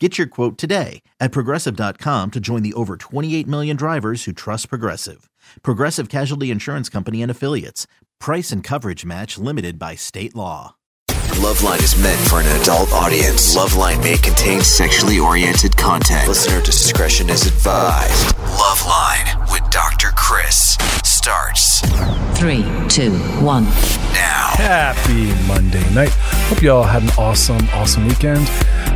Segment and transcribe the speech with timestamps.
[0.00, 4.68] Get your quote today at progressive.com to join the over 28 million drivers who trust
[4.68, 5.30] Progressive.
[5.62, 7.86] Progressive Casualty Insurance Company and Affiliates.
[8.18, 10.74] Price and coverage match limited by state law.
[11.38, 13.56] Loveline is meant for an adult audience.
[13.56, 16.26] Loveline may contain sexually oriented content.
[16.26, 18.34] Listener discretion is advised.
[18.36, 20.08] Loveline with Dr.
[20.16, 21.80] Chris starts
[22.38, 23.12] Three, two,
[23.44, 23.64] one.
[24.12, 24.50] now.
[24.56, 26.10] Happy Monday night.
[26.48, 28.46] Hope you all had an awesome, awesome weekend.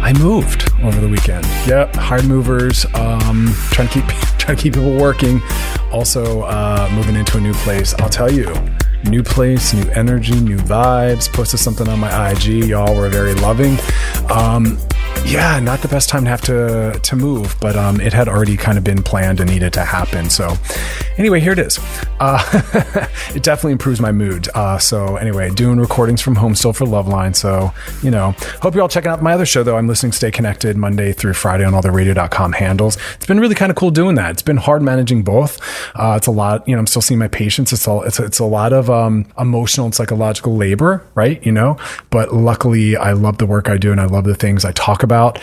[0.00, 1.44] I moved over the weekend.
[1.66, 2.86] Yep, hard movers.
[2.94, 4.04] Um, trying to keep
[4.38, 5.40] trying to keep people working.
[5.92, 7.94] Also, uh, moving into a new place.
[7.94, 8.54] I'll tell you,
[9.04, 11.32] new place, new energy, new vibes.
[11.32, 12.64] Posted something on my IG.
[12.64, 13.78] Y'all were very loving.
[14.30, 14.78] Um,
[15.24, 18.56] yeah, not the best time to have to to move, but um, it had already
[18.56, 20.30] kind of been planned and needed to happen.
[20.30, 20.56] So,
[21.18, 21.78] anyway, here it is.
[22.20, 22.42] Uh,
[23.34, 24.48] it definitely improves my mood.
[24.54, 27.34] Uh, so, anyway, doing recordings from home still for Loveline.
[27.34, 29.76] So, you know, hope you're all checking out my other show though.
[29.76, 32.96] I'm listening Stay Connected Monday through Friday on all the radio.com handles.
[33.14, 34.30] It's been really kind of cool doing that.
[34.32, 35.60] It's been hard managing both.
[35.94, 36.66] Uh, it's a lot.
[36.66, 37.72] You know, I'm still seeing my patients.
[37.72, 41.44] It's a it's a, it's a lot of um, emotional and psychological labor, right?
[41.44, 41.76] You know,
[42.10, 45.02] but luckily, I love the work I do and I love the things I talk
[45.02, 45.38] about.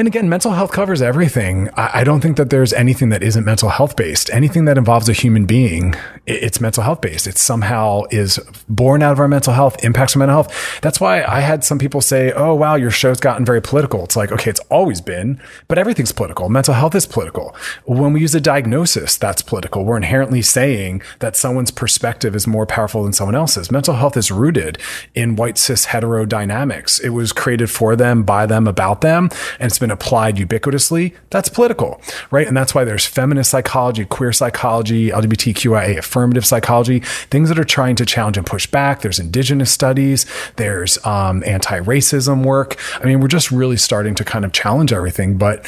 [0.00, 1.68] And again, mental health covers everything.
[1.76, 4.30] I, I don't think that there's anything that isn't mental health based.
[4.32, 7.26] Anything that involves a human being, i- it's mental health based.
[7.26, 10.78] It somehow is born out of our mental health, impacts our mental health.
[10.80, 14.02] That's why I had some people say, oh, wow, your show's gotten very political.
[14.04, 16.48] It's like, okay, it's always been, but everything's political.
[16.48, 17.54] Mental health is political.
[17.84, 19.84] When we use a diagnosis, that's political.
[19.84, 23.70] We're inherently saying that someone's perspective is more powerful than someone else's.
[23.70, 24.78] Mental health is rooted
[25.14, 26.98] in white cis hetero dynamics.
[27.00, 29.28] It was created for them, by them, about them,
[29.58, 31.14] and it's been applied ubiquitously.
[31.30, 32.46] That's political, right?
[32.46, 37.96] And that's why there's feminist psychology, queer psychology, LGBTQIA affirmative psychology, things that are trying
[37.96, 39.02] to challenge and push back.
[39.02, 42.76] There's indigenous studies, there's um, anti racism work.
[43.00, 45.66] I mean, we're just really starting to kind of challenge everything, but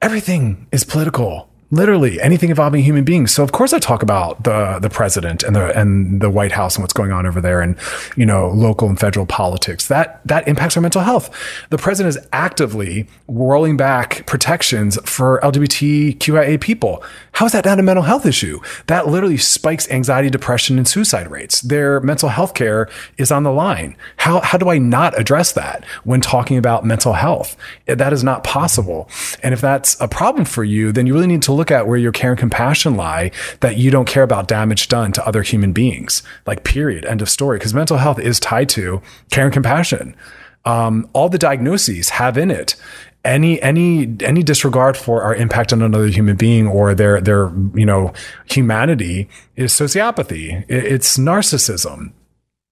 [0.00, 3.32] everything is political literally anything involving human beings.
[3.32, 6.76] So of course I talk about the the president and the and the White House
[6.76, 7.76] and what's going on over there and
[8.16, 9.88] you know local and federal politics.
[9.88, 11.30] That that impacts our mental health.
[11.70, 17.04] The president is actively rolling back protections for LGBTQIA people.
[17.32, 18.60] How is that not a mental health issue?
[18.86, 21.60] That literally spikes anxiety, depression, and suicide rates.
[21.60, 23.96] Their mental health care is on the line.
[24.16, 27.56] How how do I not address that when talking about mental health?
[27.86, 29.08] That is not possible.
[29.42, 31.98] And if that's a problem for you, then you really need to look at where
[31.98, 35.72] your care and compassion lie that you don't care about damage done to other human
[35.72, 36.22] beings.
[36.46, 37.04] Like, period.
[37.04, 37.58] End of story.
[37.58, 40.16] Because mental health is tied to care and compassion.
[40.64, 42.76] Um, all the diagnoses have in it
[43.24, 47.84] any any any disregard for our impact on another human being or their their you
[47.84, 48.12] know
[48.46, 50.64] humanity is sociopathy.
[50.68, 52.12] It's narcissism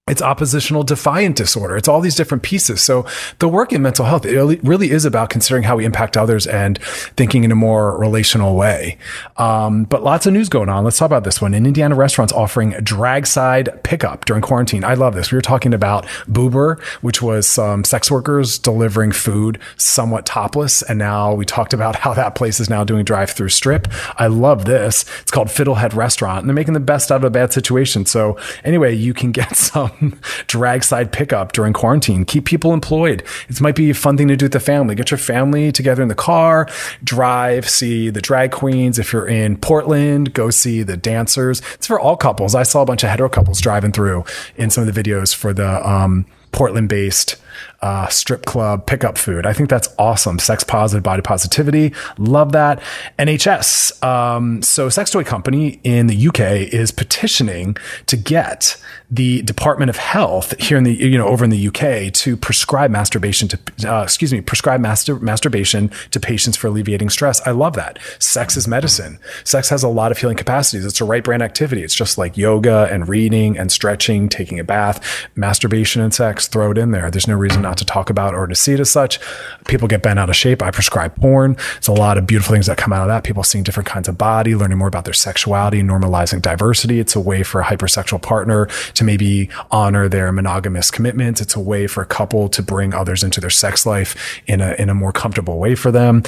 [0.09, 1.77] it's oppositional defiant disorder.
[1.77, 2.81] It's all these different pieces.
[2.81, 3.05] So
[3.39, 6.79] the work in mental health, it really- is about considering how we impact others and
[7.15, 8.97] thinking in a more relational way.
[9.37, 10.83] Um, but lots of news going on.
[10.83, 11.53] Let's talk about this one.
[11.53, 14.83] In Indiana, restaurants offering drag side pickup during quarantine.
[14.83, 15.31] I love this.
[15.31, 20.81] We were talking about Boober, which was some sex workers delivering food somewhat topless.
[20.81, 23.87] And now we talked about how that place is now doing drive through strip.
[24.17, 25.05] I love this.
[25.21, 28.05] It's called Fiddlehead Restaurant and they're making the best out of a bad situation.
[28.05, 29.91] So anyway, you can get some
[30.47, 32.25] drag side pickup during quarantine.
[32.25, 33.23] Keep people employed.
[33.47, 34.95] It might be a fun thing to do with the family.
[34.95, 36.67] Get your family together in the car,
[37.03, 38.99] drive, see the drag queens.
[38.99, 41.61] If you're in Portland, go see the dancers.
[41.75, 42.55] It's for all couples.
[42.55, 44.25] I saw a bunch of hetero couples driving through
[44.55, 47.37] in some of the videos for the um, Portland based
[47.81, 49.45] uh, strip club, pickup food.
[49.45, 50.39] I think that's awesome.
[50.39, 51.93] Sex positive, body positivity.
[52.17, 52.81] Love that.
[53.17, 54.03] NHS.
[54.03, 56.39] Um, so, sex toy company in the UK
[56.73, 57.77] is petitioning
[58.07, 58.77] to get
[59.11, 62.91] the Department of Health here in the, you know, over in the UK to prescribe
[62.91, 67.41] masturbation to, uh, excuse me, prescribe master, masturbation to patients for alleviating stress.
[67.47, 67.97] I love that.
[68.19, 69.17] Sex is medicine.
[69.43, 70.85] Sex has a lot of healing capacities.
[70.85, 71.81] It's a right brain activity.
[71.81, 76.71] It's just like yoga and reading and stretching, taking a bath, masturbation and sex, throw
[76.71, 77.09] it in there.
[77.09, 79.19] There's no reason not to talk about or to see it as such.
[79.67, 80.61] People get bent out of shape.
[80.61, 81.55] I prescribe porn.
[81.77, 83.23] It's a lot of beautiful things that come out of that.
[83.23, 86.99] People seeing different kinds of body, learning more about their sexuality, normalizing diversity.
[86.99, 91.41] It's a way for a hypersexual partner to maybe honor their monogamous commitments.
[91.41, 94.73] It's a way for a couple to bring others into their sex life in a,
[94.73, 96.23] in a more comfortable way for them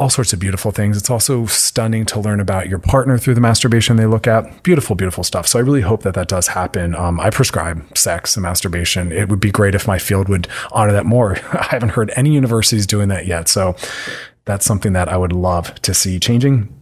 [0.00, 0.96] all sorts of beautiful things.
[0.96, 4.62] It's also stunning to learn about your partner through the masturbation they look at.
[4.62, 5.46] Beautiful, beautiful stuff.
[5.46, 6.94] So I really hope that that does happen.
[6.94, 9.12] Um, I prescribe sex and masturbation.
[9.12, 11.36] It would be great if my field would honor that more.
[11.52, 13.46] I haven't heard any universities doing that yet.
[13.46, 13.76] So
[14.46, 16.79] that's something that I would love to see changing.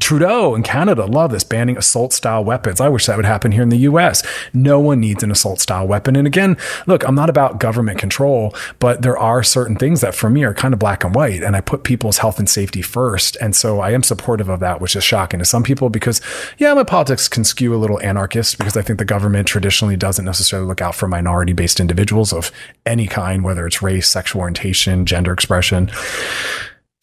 [0.00, 2.80] Trudeau in Canada love this banning assault style weapons.
[2.80, 4.22] I wish that would happen here in the US.
[4.52, 6.16] No one needs an assault style weapon.
[6.16, 6.56] And again,
[6.86, 10.54] look, I'm not about government control, but there are certain things that for me are
[10.54, 11.42] kind of black and white.
[11.42, 13.36] And I put people's health and safety first.
[13.40, 16.20] And so I am supportive of that, which is shocking to some people because,
[16.58, 20.24] yeah, my politics can skew a little anarchist because I think the government traditionally doesn't
[20.24, 22.50] necessarily look out for minority based individuals of
[22.86, 25.90] any kind, whether it's race, sexual orientation, gender expression.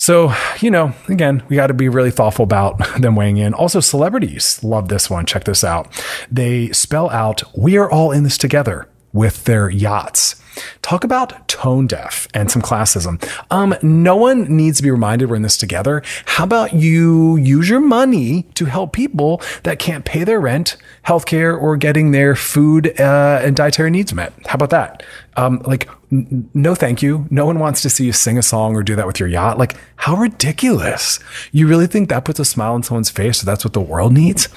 [0.07, 3.53] So, you know, again, we got to be really thoughtful about them weighing in.
[3.53, 5.25] Also, celebrities love this one.
[5.25, 5.91] Check this out.
[6.31, 8.87] They spell out, we are all in this together
[9.17, 10.35] with their yachts.
[10.81, 13.23] Talk about tone deaf and some classism.
[13.51, 16.01] Um, no one needs to be reminded we're in this together.
[16.25, 21.59] How about you use your money to help people that can't pay their rent, healthcare,
[21.59, 24.33] or getting their food uh, and dietary needs met?
[24.45, 25.03] How about that?
[25.35, 27.27] Um, like, n- no, thank you.
[27.29, 29.57] No one wants to see you sing a song or do that with your yacht.
[29.57, 31.19] Like, how ridiculous!
[31.51, 33.39] You really think that puts a smile on someone's face?
[33.39, 34.49] So that's what the world needs?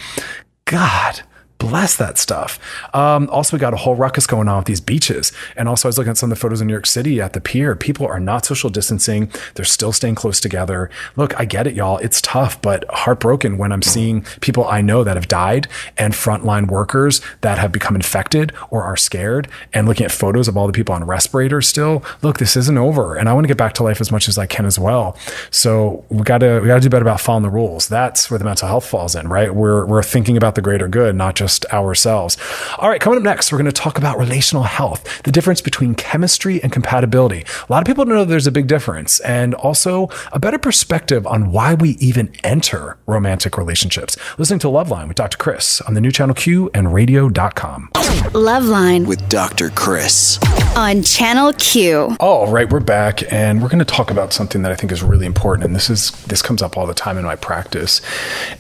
[0.65, 1.23] God
[1.61, 2.59] bless that stuff.
[2.93, 5.31] Um, also, we got a whole ruckus going on with these beaches.
[5.57, 7.35] And also, I was looking at some of the photos in New York City at
[7.35, 7.77] the pier.
[7.77, 9.31] People are not social distancing.
[9.55, 10.91] They're still staying close together.
[11.15, 11.99] Look, I get it, y'all.
[11.99, 15.69] It's tough, but heartbroken when I'm seeing people I know that have died
[15.99, 20.57] and frontline workers that have become infected or are scared and looking at photos of
[20.57, 22.03] all the people on respirators still.
[22.23, 23.17] Look, this isn't over.
[23.17, 25.17] And I want to get back to life as much as I can as well.
[25.51, 27.87] So we gotta, we gotta do better about following the rules.
[27.89, 29.55] That's where the mental health falls in, right?
[29.55, 32.37] We're, we're thinking about the greater good, not just just ourselves.
[32.79, 35.97] All right, coming up next, we're going to talk about relational health, the difference between
[35.97, 37.45] chemistry and compatibility.
[37.69, 41.27] A lot of people don't know there's a big difference, and also a better perspective
[41.27, 44.17] on why we even enter romantic relationships.
[44.39, 45.39] Listening to Loveline with Dr.
[45.39, 47.91] Chris on the new channel Q and radio.com.
[48.33, 49.71] Loveline with Dr.
[49.71, 50.39] Chris.
[50.77, 52.17] on Channel Q.
[52.21, 55.03] All right, we're back and we're going to talk about something that I think is
[55.03, 58.01] really important and this is this comes up all the time in my practice.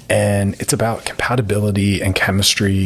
[0.08, 2.79] And it's about compatibility and chemistry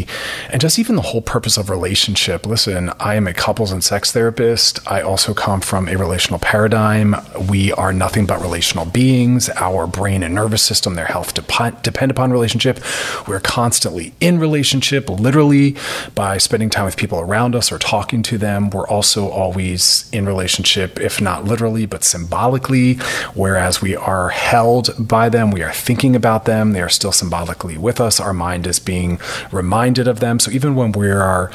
[0.50, 2.46] and just even the whole purpose of relationship.
[2.46, 4.80] Listen, I am a couples and sex therapist.
[4.90, 7.14] I also come from a relational paradigm.
[7.48, 9.48] We are nothing but relational beings.
[9.50, 12.80] Our brain and nervous system, their health dep- depend upon relationship.
[13.28, 15.76] We're constantly in relationship literally
[16.14, 18.70] by spending time with people around us or talking to them.
[18.70, 22.94] We're also always in relationship, if not literally, but symbolically.
[23.34, 27.78] Whereas we are held by them, we are thinking about them, they are still symbolically
[27.78, 28.20] with us.
[28.20, 29.18] Our mind is being
[29.52, 30.38] reminded of them.
[30.38, 31.50] So even when we are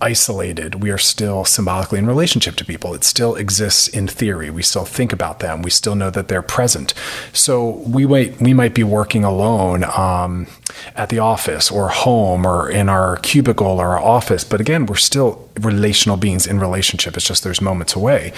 [0.00, 2.94] isolated, we are still symbolically in relationship to people.
[2.94, 4.50] It still exists in theory.
[4.50, 5.62] We still think about them.
[5.62, 6.94] We still know that they're present.
[7.32, 10.46] So we might we might be working alone um,
[10.94, 14.96] at the office or home or in our cubicle or our office, but again, we're
[14.96, 17.16] still relational beings in relationship.
[17.16, 18.32] It's just there's moments away.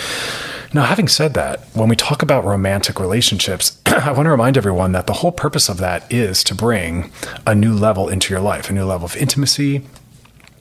[0.75, 3.71] Now, having said that, when we talk about romantic relationships,
[4.05, 7.13] I want to remind everyone that the whole purpose of that is to bring
[7.47, 9.83] a new level into your life, a new level of intimacy,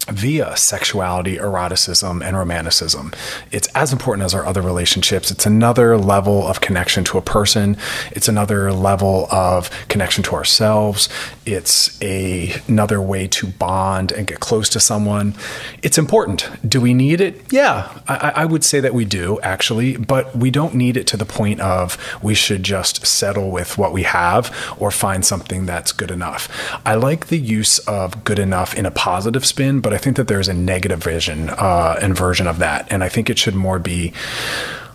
[0.08, 3.12] via sexuality, eroticism, and romanticism.
[3.52, 5.32] It's as important as our other relationships.
[5.32, 7.78] It's another level of connection to a person.
[8.12, 11.10] It's another level of connection to ourselves.
[11.46, 15.34] It's a, another way to bond and get close to someone.
[15.82, 16.48] It's important.
[16.68, 17.52] Do we need it?
[17.52, 21.18] Yeah, I, I would say that we do actually, but we don't need it to
[21.18, 25.92] the point of we should just settle with what we have or find something that's
[25.92, 26.48] good enough.
[26.86, 30.28] I like the use of good enough in a positive spin, but I think that
[30.28, 32.88] there's a negative vision uh, and version of that.
[32.92, 34.14] And I think it should more be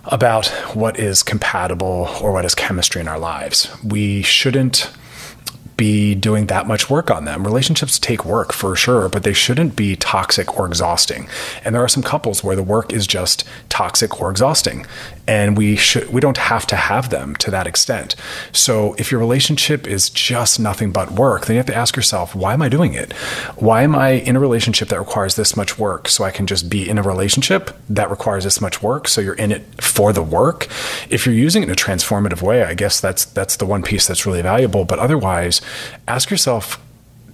[0.04, 3.68] about what is compatible or what is chemistry in our lives.
[3.82, 4.88] We shouldn't
[5.76, 7.44] be doing that much work on them.
[7.44, 11.28] Relationships take work for sure, but they shouldn't be toxic or exhausting.
[11.64, 14.86] And there are some couples where the work is just toxic or exhausting,
[15.26, 18.16] and we should we don't have to have them to that extent.
[18.52, 22.34] So if your relationship is just nothing but work, then you have to ask yourself,
[22.34, 23.12] why am I doing it?
[23.56, 26.70] Why am I in a relationship that requires this much work so I can just
[26.70, 30.22] be in a relationship that requires this much work so you're in it for the
[30.22, 30.68] work?
[31.10, 34.06] If you're using it in a transformative way, I guess that's that's the one piece
[34.06, 35.60] that's really valuable, but otherwise,
[36.06, 36.80] ask yourself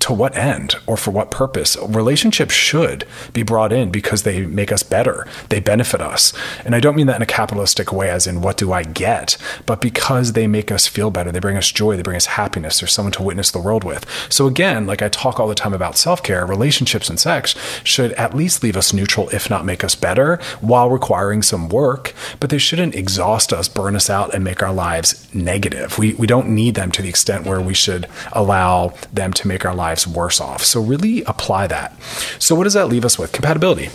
[0.02, 1.76] to what end or for what purpose?
[1.76, 5.26] Relationships should be brought in because they make us better.
[5.48, 6.32] They benefit us.
[6.64, 9.36] And I don't mean that in a capitalistic way, as in what do I get,
[9.64, 11.30] but because they make us feel better.
[11.30, 11.96] They bring us joy.
[11.96, 12.80] They bring us happiness.
[12.80, 14.04] There's someone to witness the world with.
[14.28, 17.54] So again, like I talk all the time about self care, relationships and sex
[17.84, 22.12] should at least leave us neutral, if not make us better, while requiring some work.
[22.40, 25.96] But they shouldn't exhaust us, burn us out, and make our lives negative.
[25.96, 29.64] We, we don't need them to the extent where we should allow them to make
[29.64, 30.64] our lives lives worse off.
[30.64, 31.94] So, really apply that.
[32.38, 33.32] So, what does that leave us with?
[33.32, 33.90] Compatibility.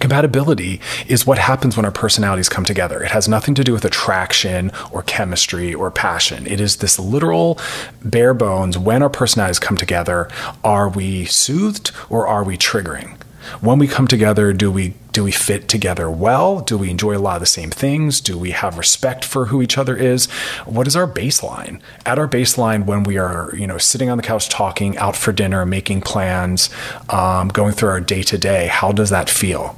[0.00, 3.02] Compatibility is what happens when our personalities come together.
[3.02, 6.46] It has nothing to do with attraction or chemistry or passion.
[6.46, 7.58] It is this literal
[8.04, 10.28] bare bones when our personalities come together,
[10.62, 13.16] are we soothed or are we triggering?
[13.60, 16.60] When we come together, do we do we fit together well?
[16.60, 18.20] Do we enjoy a lot of the same things?
[18.20, 20.26] Do we have respect for who each other is?
[20.64, 21.80] What is our baseline?
[22.06, 25.32] At our baseline, when we are you know sitting on the couch talking, out for
[25.32, 26.70] dinner, making plans,
[27.08, 29.76] um, going through our day to day, how does that feel?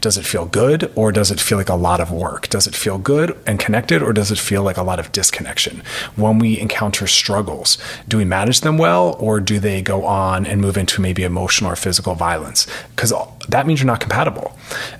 [0.00, 2.48] Does it feel good or does it feel like a lot of work?
[2.48, 5.82] Does it feel good and connected or does it feel like a lot of disconnection?
[6.16, 7.76] When we encounter struggles,
[8.08, 11.70] do we manage them well or do they go on and move into maybe emotional
[11.70, 12.66] or physical violence?
[12.96, 13.12] Because
[13.48, 14.56] that means you're not compatible.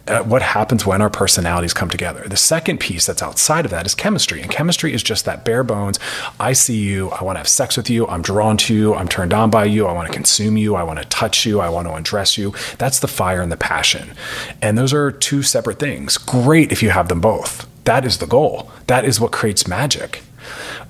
[0.07, 2.26] Uh, what happens when our personalities come together?
[2.26, 4.42] The second piece that's outside of that is chemistry.
[4.42, 5.99] And chemistry is just that bare bones.
[6.38, 7.11] I see you.
[7.11, 8.07] I want to have sex with you.
[8.09, 8.95] I'm drawn to you.
[8.95, 9.87] I'm turned on by you.
[9.87, 10.75] I want to consume you.
[10.75, 11.61] I want to touch you.
[11.61, 12.54] I want to undress you.
[12.78, 14.11] That's the fire and the passion.
[14.61, 16.18] And those are two separate things.
[16.18, 17.66] Great if you have them both.
[17.85, 18.70] That is the goal.
[18.87, 20.23] That is what creates magic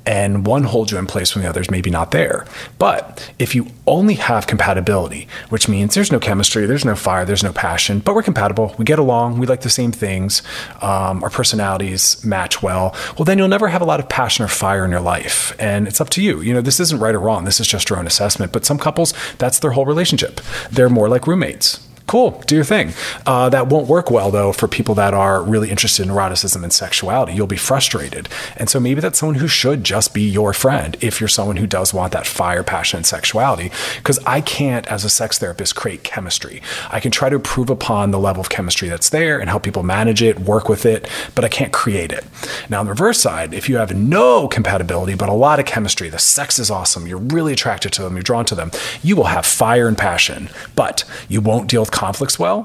[0.06, 2.46] and one holds you in place when the other's maybe not there.
[2.78, 7.42] But if you only have compatibility, which means there's no chemistry, there's no fire, there's
[7.42, 10.42] no passion, but we're compatible, we get along, we like the same things,
[10.80, 14.48] um, our personalities match well, well, then you'll never have a lot of passion or
[14.48, 15.54] fire in your life.
[15.58, 16.40] And it's up to you.
[16.40, 18.52] You know, this isn't right or wrong, this is just your own assessment.
[18.52, 20.40] But some couples, that's their whole relationship.
[20.70, 22.92] They're more like roommates cool, do your thing.
[23.24, 26.72] Uh, that won't work well, though, for people that are really interested in eroticism and
[26.72, 27.32] sexuality.
[27.32, 28.28] You'll be frustrated.
[28.56, 31.68] And so maybe that's someone who should just be your friend if you're someone who
[31.68, 33.70] does want that fire, passion, and sexuality.
[33.98, 36.60] Because I can't, as a sex therapist, create chemistry.
[36.90, 39.84] I can try to improve upon the level of chemistry that's there and help people
[39.84, 42.24] manage it, work with it, but I can't create it.
[42.68, 46.08] Now, on the reverse side, if you have no compatibility, but a lot of chemistry,
[46.08, 49.24] the sex is awesome, you're really attracted to them, you're drawn to them, you will
[49.24, 52.58] have fire and passion, but you won't deal with conflicts well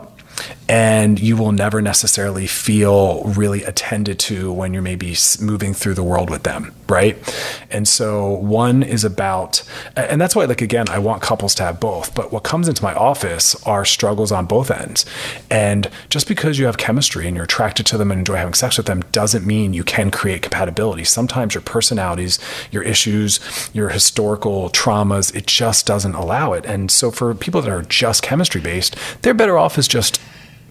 [0.67, 6.03] and you will never necessarily feel really attended to when you're maybe moving through the
[6.03, 7.17] world with them, right?
[7.69, 9.61] And so one is about,
[9.95, 12.15] and that's why, like, again, I want couples to have both.
[12.15, 15.05] But what comes into my office are struggles on both ends.
[15.51, 18.77] And just because you have chemistry and you're attracted to them and enjoy having sex
[18.77, 21.03] with them doesn't mean you can create compatibility.
[21.03, 22.39] Sometimes your personalities,
[22.71, 23.39] your issues,
[23.73, 26.65] your historical traumas, it just doesn't allow it.
[26.65, 30.19] And so for people that are just chemistry based, they're better off as just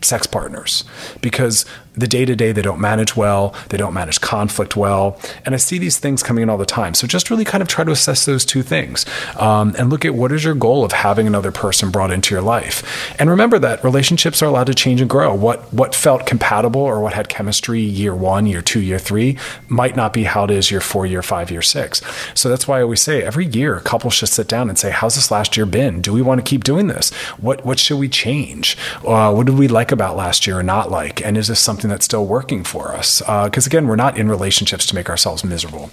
[0.04, 0.84] sex partners.
[1.20, 5.18] Because the day to day they don't manage well, they don't manage conflict well.
[5.44, 6.94] And I see these things coming in all the time.
[6.94, 9.06] So just really kind of try to assess those two things
[9.38, 12.42] um, and look at what is your goal of having another person brought into your
[12.42, 13.14] life.
[13.18, 15.34] And remember that relationships are allowed to change and grow.
[15.34, 19.96] What, what felt compatible or what had chemistry year one, year two, year three might
[19.96, 22.02] not be how it is year four, year five, year six.
[22.34, 25.14] So that's why I always say every year, couples should sit down and say, how's
[25.14, 26.00] this last year been?
[26.00, 27.12] Do we want to keep doing this?
[27.38, 28.76] What, what should we change?
[29.06, 31.24] Uh, what did we like about last year or not like?
[31.24, 33.21] And is this something that's still working for us?
[33.21, 35.91] Because uh, again, we're not in relationships to make ourselves miserable.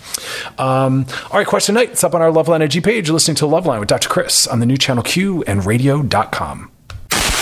[0.57, 1.91] Um, all right, question night.
[1.91, 3.07] It's up on our Loveline IG page.
[3.07, 4.09] You're listening to Loveline with Dr.
[4.09, 6.71] Chris on the new channel Q and radio.com.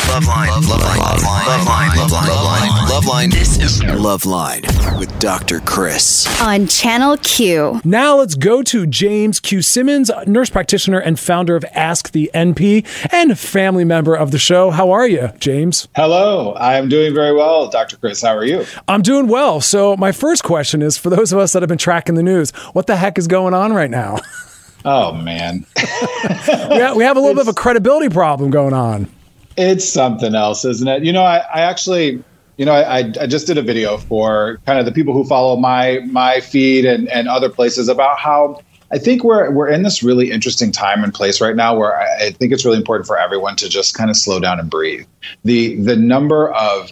[0.09, 0.47] Loveline.
[0.63, 0.97] Loveline.
[0.97, 1.89] Loveline.
[1.89, 2.07] Loveline.
[2.09, 2.69] Loveline.
[2.89, 3.31] Loveline.
[3.31, 5.59] This is Loveline with Dr.
[5.59, 6.25] Chris.
[6.41, 7.79] On Channel Q.
[7.85, 9.61] Now let's go to James Q.
[9.61, 14.71] Simmons, nurse practitioner and founder of Ask the NP and family member of the show.
[14.71, 15.87] How are you, James?
[15.95, 16.55] Hello.
[16.55, 17.95] I'm doing very well, Dr.
[17.95, 18.19] Chris.
[18.19, 18.65] How are you?
[18.87, 19.61] I'm doing well.
[19.61, 22.49] So, my first question is for those of us that have been tracking the news,
[22.73, 24.17] what the heck is going on right now?
[24.83, 25.67] Oh, man.
[25.77, 29.07] we, have, we have a little bit of a credibility problem going on.
[29.57, 31.03] It's something else, isn't it?
[31.03, 32.23] You know, I, I actually,
[32.57, 35.55] you know, I, I just did a video for kind of the people who follow
[35.57, 40.01] my my feed and, and other places about how I think we're we're in this
[40.01, 43.55] really interesting time and place right now where I, think it's really important for everyone
[43.57, 45.05] to just kind of slow down and breathe.
[45.43, 46.91] The the number of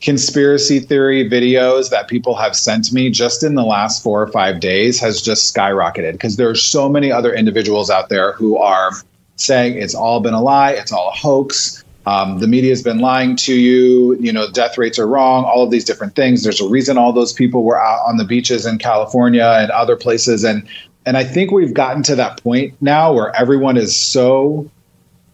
[0.00, 4.60] conspiracy theory videos that people have sent me just in the last four or five
[4.60, 8.90] days has just skyrocketed because there are so many other individuals out there who are
[9.36, 11.82] saying it's all been a lie, it's all a hoax.
[12.06, 14.14] Um, the media has been lying to you.
[14.20, 15.44] You know, death rates are wrong.
[15.44, 16.42] All of these different things.
[16.42, 19.96] There's a reason all those people were out on the beaches in California and other
[19.96, 20.44] places.
[20.44, 20.66] And
[21.06, 24.70] and I think we've gotten to that point now where everyone is so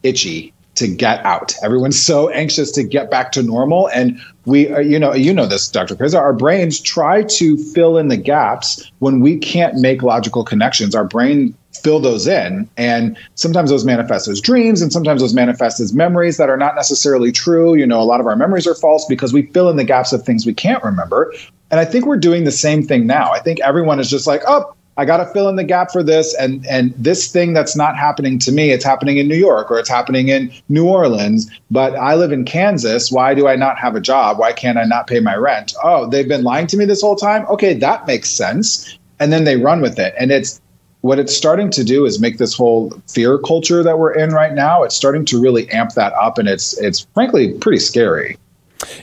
[0.03, 1.55] itchy to get out.
[1.63, 5.69] Everyone's so anxious to get back to normal, and we, you know, you know this,
[5.69, 5.95] Dr.
[5.95, 6.15] Chris.
[6.15, 10.95] Our brains try to fill in the gaps when we can't make logical connections.
[10.95, 15.81] Our brain fill those in, and sometimes those manifest as dreams, and sometimes those manifest
[15.81, 17.75] as memories that are not necessarily true.
[17.75, 20.13] You know, a lot of our memories are false because we fill in the gaps
[20.13, 21.33] of things we can't remember.
[21.71, 23.31] And I think we're doing the same thing now.
[23.31, 26.03] I think everyone is just like, oh, I got to fill in the gap for
[26.03, 29.71] this and and this thing that's not happening to me it's happening in New York
[29.71, 33.11] or it's happening in New Orleans but I live in Kansas.
[33.11, 34.39] Why do I not have a job?
[34.39, 35.73] Why can't I not pay my rent?
[35.83, 37.47] Oh they've been lying to me this whole time?
[37.47, 38.99] Okay that makes sense.
[39.21, 40.15] And then they run with it.
[40.19, 40.61] And it's
[41.03, 44.55] what it's starting to do is make this whole fear culture that we're in right
[44.55, 48.37] now it's starting to really amp that up and it's it's frankly pretty scary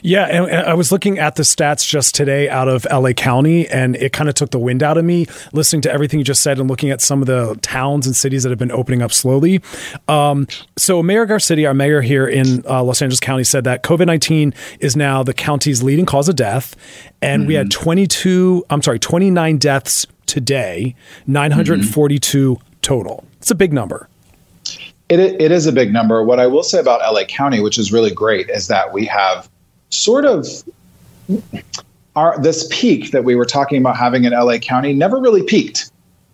[0.02, 3.68] yeah, and, and, I was looking at the stats just today out of LA County,
[3.68, 6.42] and it kind of took the wind out of me listening to everything you just
[6.42, 9.12] said and looking at some of the towns and cities that have been opening up
[9.12, 9.60] slowly.
[10.08, 14.06] Um, so, Mayor Garcetti, our mayor here in uh, Los Angeles County, said that COVID
[14.06, 16.74] 19 is now the county's leading cause of death.
[17.20, 17.48] And mm-hmm.
[17.48, 17.82] we had mm-hmm.
[17.82, 20.94] 22, I'm sorry, 29 deaths today,
[21.26, 22.68] 942 mm-hmm.
[22.82, 23.24] total.
[23.38, 24.08] It's a big number.
[25.08, 26.22] It, it is a big number.
[26.22, 29.48] What I will say about LA County, which is really great, is that we have
[29.90, 30.46] sort of
[32.14, 35.90] our this peak that we were talking about having in LA County never really peaked,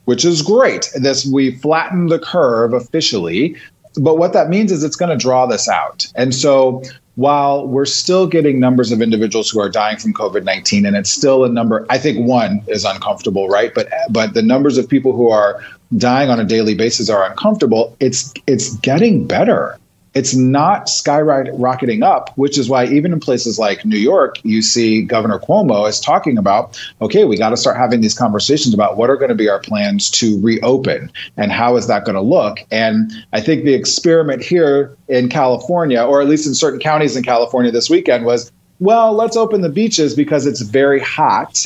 [0.06, 0.90] which is great.
[0.96, 3.56] This we flattened the curve officially,
[3.96, 6.10] but what that means is it's going to draw this out.
[6.16, 6.82] And so
[7.16, 11.44] while we're still getting numbers of individuals who are dying from COVID-19 and it's still
[11.44, 13.72] a number I think one is uncomfortable, right?
[13.74, 15.62] But but the numbers of people who are
[15.96, 17.96] dying on a daily basis are uncomfortable.
[18.00, 19.78] It's it's getting better
[20.14, 25.02] it's not skyrocketing up, which is why even in places like New York, you see
[25.02, 29.10] Governor Cuomo is talking about, okay, we got to start having these conversations about what
[29.10, 32.58] are going to be our plans to reopen and how is that going to look.
[32.70, 37.24] And I think the experiment here in California, or at least in certain counties in
[37.24, 41.64] California this weekend, was well, let's open the beaches because it's very hot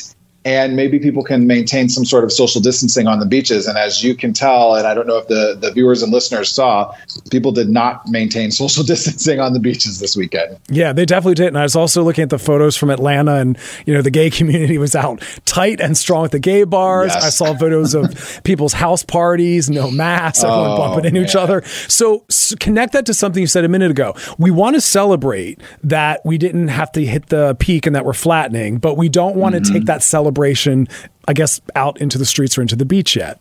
[0.49, 3.67] and maybe people can maintain some sort of social distancing on the beaches.
[3.67, 6.51] And as you can tell, and I don't know if the, the viewers and listeners
[6.51, 6.95] saw,
[7.31, 10.59] people did not maintain social distancing on the beaches this weekend.
[10.71, 11.49] Yeah, they definitely did.
[11.49, 14.31] And I was also looking at the photos from Atlanta, and you know the gay
[14.39, 17.13] community was out tight and strong at the gay bars.
[17.13, 17.25] Yes.
[17.25, 21.63] I saw photos of people's house parties, no masks, everyone oh, bumping into each other.
[21.89, 24.15] So, so connect that to something you said a minute ago.
[24.39, 28.15] We want to celebrate that we didn't have to hit the peak and that we're
[28.15, 29.75] flattening, but we don't want to mm-hmm.
[29.75, 30.89] take that celebration celebration,
[31.27, 33.41] I guess, out into the streets or into the beach yet?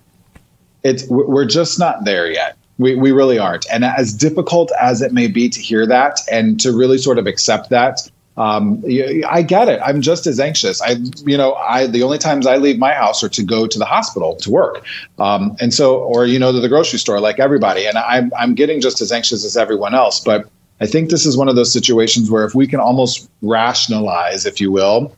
[0.84, 2.58] It's we're just not there yet.
[2.78, 3.66] We, we really aren't.
[3.72, 7.26] And as difficult as it may be to hear that and to really sort of
[7.26, 8.84] accept that, um,
[9.28, 9.80] I get it.
[9.84, 10.80] I'm just as anxious.
[10.80, 13.80] I, you know, I the only times I leave my house are to go to
[13.80, 14.86] the hospital to work,
[15.18, 17.88] um, and so, or you know, to the grocery store, like everybody.
[17.88, 20.20] And I'm I'm getting just as anxious as everyone else.
[20.20, 20.48] But
[20.80, 24.62] I think this is one of those situations where if we can almost rationalize, if
[24.62, 25.18] you will,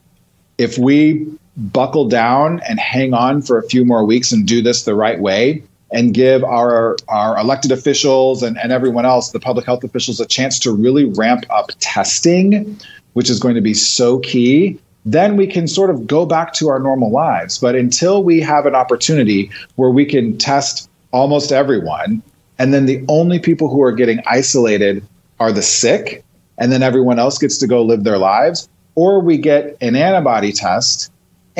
[0.57, 1.27] if we
[1.59, 5.19] buckle down and hang on for a few more weeks and do this the right
[5.19, 10.19] way and give our our elected officials and, and everyone else, the public health officials,
[10.19, 12.79] a chance to really ramp up testing,
[13.13, 14.79] which is going to be so key.
[15.05, 17.57] Then we can sort of go back to our normal lives.
[17.57, 22.21] But until we have an opportunity where we can test almost everyone,
[22.59, 25.03] and then the only people who are getting isolated
[25.39, 26.23] are the sick,
[26.57, 30.51] and then everyone else gets to go live their lives, or we get an antibody
[30.51, 31.09] test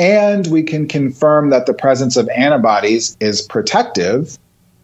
[0.00, 4.38] and we can confirm that the presence of antibodies is protective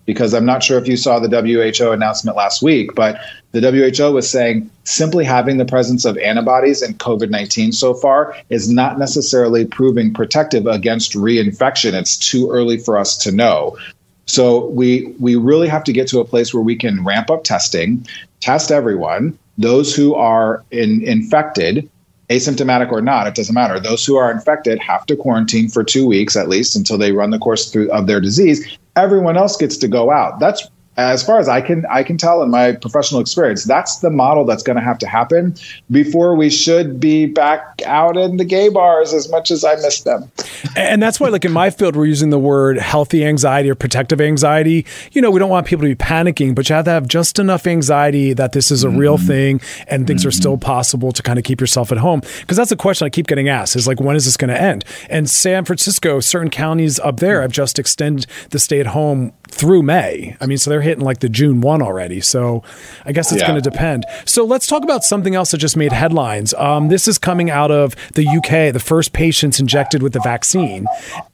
[0.05, 3.19] because I'm not sure if you saw the WHO announcement last week, but
[3.53, 8.37] the WHO was saying simply having the presence of antibodies in COVID 19 so far
[8.51, 11.95] is not necessarily proving protective against reinfection.
[11.95, 13.79] It's too early for us to know.
[14.27, 17.43] So we we really have to get to a place where we can ramp up
[17.43, 18.07] testing,
[18.41, 21.89] test everyone, those who are in, infected,
[22.29, 23.79] asymptomatic or not, it doesn't matter.
[23.79, 27.31] Those who are infected have to quarantine for two weeks at least until they run
[27.31, 28.79] the course through of their disease.
[28.97, 30.41] Everyone else gets to go out.
[30.41, 34.11] That's as far as I can I can tell in my professional experience, that's the
[34.11, 35.55] model that's going to have to happen
[35.91, 40.03] before we should be back out in the gay bars as much as I miss
[40.03, 40.31] them.
[40.75, 44.21] And that's why, like in my field, we're using the word healthy anxiety or protective
[44.21, 44.87] anxiety.
[45.13, 47.39] You know, we don't want people to be panicking, but you have to have just
[47.39, 48.99] enough anxiety that this is a mm-hmm.
[48.99, 50.29] real thing and things mm-hmm.
[50.29, 52.21] are still possible to kind of keep yourself at home.
[52.41, 54.61] Because that's a question I keep getting asked: is like, when is this going to
[54.61, 54.85] end?
[55.11, 59.83] And San Francisco, certain counties up there have just extended the stay at home through
[59.83, 60.37] May.
[60.41, 62.21] I mean, so they're hitting like the June 1 already.
[62.21, 62.63] So
[63.05, 63.49] I guess it's yeah.
[63.49, 64.05] going to depend.
[64.25, 66.55] So let's talk about something else that just made headlines.
[66.55, 70.87] Um, this is coming out of the UK, the first patients injected with the vaccine.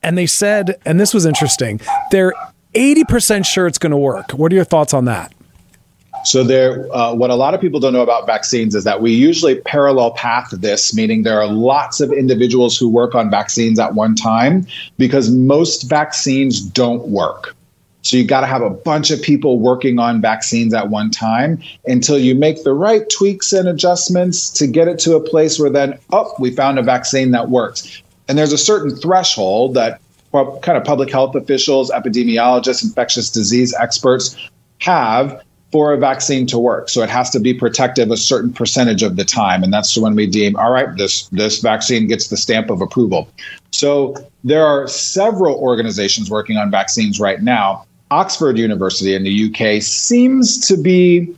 [0.02, 2.34] And they said, and this was interesting, they're
[2.74, 4.32] 80% sure it's going to work.
[4.32, 5.32] What are your thoughts on that?
[6.24, 9.12] So there, uh, what a lot of people don't know about vaccines is that we
[9.12, 13.94] usually parallel path this, meaning there are lots of individuals who work on vaccines at
[13.94, 14.66] one time
[14.98, 17.56] because most vaccines don't work.
[18.02, 21.62] So you got to have a bunch of people working on vaccines at one time
[21.86, 25.70] until you make the right tweaks and adjustments to get it to a place where
[25.70, 28.02] then, oh, we found a vaccine that works.
[28.28, 30.00] And there's a certain threshold that
[30.32, 34.36] kind of public health officials, epidemiologists, infectious disease experts
[34.80, 36.90] have for a vaccine to work.
[36.90, 39.62] So it has to be protective a certain percentage of the time.
[39.62, 43.28] And that's when we deem, all right, this, this vaccine gets the stamp of approval.
[43.70, 47.86] So there are several organizations working on vaccines right now.
[48.12, 51.34] Oxford University in the UK seems to be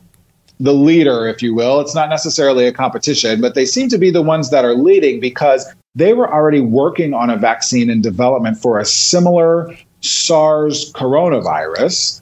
[0.59, 1.79] the leader, if you will.
[1.79, 5.21] It's not necessarily a competition, but they seem to be the ones that are leading
[5.21, 12.21] because they were already working on a vaccine in development for a similar SARS coronavirus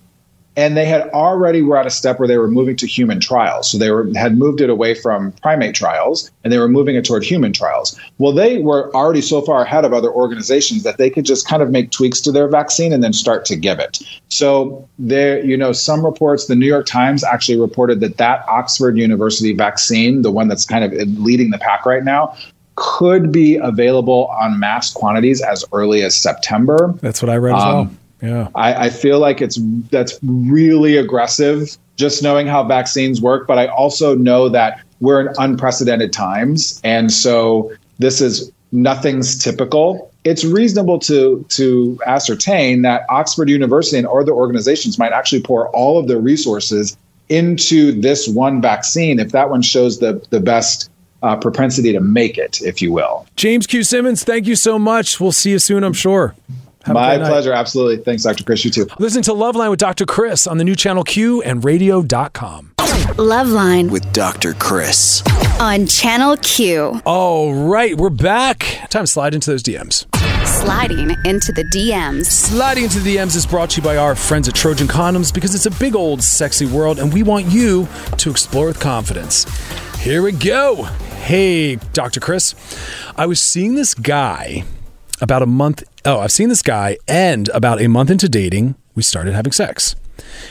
[0.55, 3.71] and they had already were at a step where they were moving to human trials.
[3.71, 7.05] So they were had moved it away from primate trials and they were moving it
[7.05, 7.99] toward human trials.
[8.19, 11.63] Well, they were already so far ahead of other organizations that they could just kind
[11.63, 13.99] of make tweaks to their vaccine and then start to give it.
[14.29, 18.97] So there, you know, some reports, the New York Times actually reported that that Oxford
[18.97, 22.35] University vaccine, the one that's kind of leading the pack right now,
[22.75, 26.93] could be available on mass quantities as early as September.
[27.01, 27.91] That's what I read as um, well.
[28.23, 28.47] Yeah.
[28.55, 29.59] I, I feel like it's
[29.91, 35.35] that's really aggressive just knowing how vaccines work, but I also know that we're in
[35.37, 36.81] unprecedented times.
[36.83, 40.11] And so this is nothing's typical.
[40.23, 45.99] It's reasonable to to ascertain that Oxford University and other organizations might actually pour all
[45.99, 46.97] of their resources
[47.29, 50.89] into this one vaccine if that one shows the the best
[51.23, 53.25] uh, propensity to make it, if you will.
[53.35, 53.83] James Q.
[53.83, 55.19] Simmons, thank you so much.
[55.19, 56.35] We'll see you soon, I'm sure.
[56.83, 57.53] Have My pleasure.
[57.53, 58.03] Absolutely.
[58.03, 58.43] Thanks, Dr.
[58.43, 58.65] Chris.
[58.65, 58.87] You too.
[58.99, 60.05] Listen to Loveline with Dr.
[60.05, 62.73] Chris on the new channel Q and radio.com.
[62.77, 64.53] Loveline with Dr.
[64.53, 65.23] Chris
[65.61, 67.01] on channel Q.
[67.05, 68.59] All right, we're back.
[68.89, 70.05] Time to slide into those DMs.
[70.45, 72.25] Sliding into the DMs.
[72.25, 75.55] Sliding into the DMs is brought to you by our friends at Trojan Condoms because
[75.55, 79.45] it's a big old sexy world and we want you to explore with confidence.
[79.99, 80.83] Here we go.
[81.23, 82.19] Hey, Dr.
[82.19, 82.55] Chris.
[83.15, 84.65] I was seeing this guy
[85.21, 85.83] about a month.
[86.05, 89.95] Oh, I've seen this guy, and about a month into dating, we started having sex.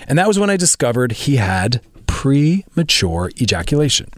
[0.07, 4.09] And that was when I discovered he had premature ejaculation.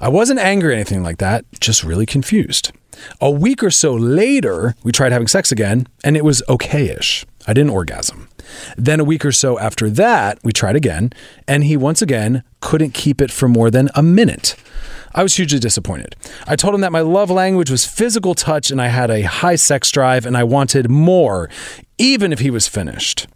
[0.00, 2.72] I wasn't angry or anything like that, just really confused.
[3.20, 7.24] A week or so later, we tried having sex again, and it was okayish.
[7.46, 8.28] I didn't orgasm.
[8.76, 11.12] Then a week or so after that, we tried again,
[11.48, 14.54] and he once again couldn't keep it for more than a minute.
[15.14, 16.16] I was hugely disappointed.
[16.46, 19.56] I told him that my love language was physical touch and I had a high
[19.56, 21.48] sex drive and I wanted more,
[21.98, 23.26] even if he was finished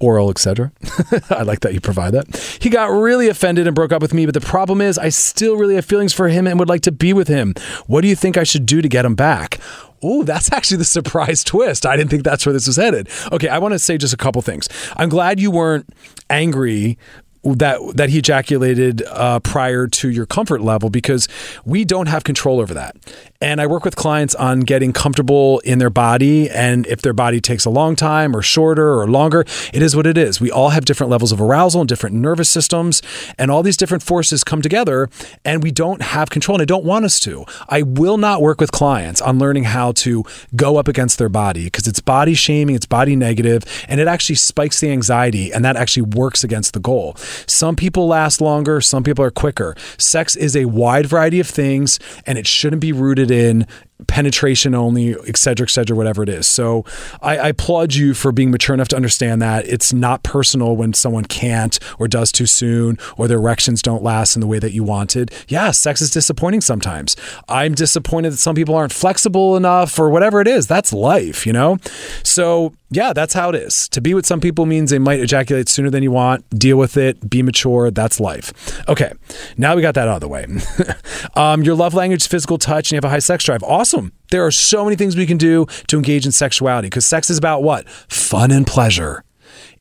[0.00, 0.72] oral, etc.
[1.30, 2.36] I like that you provide that.
[2.60, 5.56] He got really offended and broke up with me, but the problem is I still
[5.56, 7.54] really have feelings for him and would like to be with him.
[7.86, 9.60] What do you think I should do to get him back?
[10.02, 11.86] Oh, that's actually the surprise twist.
[11.86, 13.08] I didn't think that's where this was headed.
[13.30, 14.68] Okay, I want to say just a couple things.
[14.96, 15.88] I'm glad you weren't
[16.30, 16.98] angry
[17.42, 21.28] that that he ejaculated uh, prior to your comfort level because
[21.64, 22.96] we don't have control over that.
[23.42, 26.50] And I work with clients on getting comfortable in their body.
[26.50, 30.06] And if their body takes a long time or shorter or longer, it is what
[30.06, 30.42] it is.
[30.42, 33.00] We all have different levels of arousal and different nervous systems.
[33.38, 35.08] And all these different forces come together
[35.42, 36.56] and we don't have control.
[36.56, 37.46] And I don't want us to.
[37.66, 40.22] I will not work with clients on learning how to
[40.54, 44.36] go up against their body because it's body shaming, it's body negative, and it actually
[44.36, 47.14] spikes the anxiety and that actually works against the goal.
[47.46, 49.74] Some people last longer, some people are quicker.
[49.96, 53.66] Sex is a wide variety of things and it shouldn't be rooted in
[54.06, 56.46] penetration only, et cetera, et cetera, whatever it is.
[56.46, 56.84] So
[57.20, 60.94] I, I, applaud you for being mature enough to understand that it's not personal when
[60.94, 64.72] someone can't or does too soon or their erections don't last in the way that
[64.72, 65.32] you wanted.
[65.48, 67.16] Yeah, sex is disappointing sometimes.
[67.48, 70.66] I'm disappointed that some people aren't flexible enough or whatever it is.
[70.66, 71.78] That's life, you know?
[72.22, 73.88] So Yeah, that's how it is.
[73.90, 76.48] To be with some people means they might ejaculate sooner than you want.
[76.50, 77.30] Deal with it.
[77.30, 77.90] Be mature.
[77.92, 78.52] That's life.
[78.88, 79.12] Okay,
[79.56, 80.46] now we got that out of the way.
[81.36, 83.62] um, your love language is physical touch and you have a high sex drive.
[83.62, 84.12] Awesome.
[84.32, 87.38] There are so many things we can do to engage in sexuality because sex is
[87.38, 87.88] about what?
[87.88, 89.22] Fun and pleasure.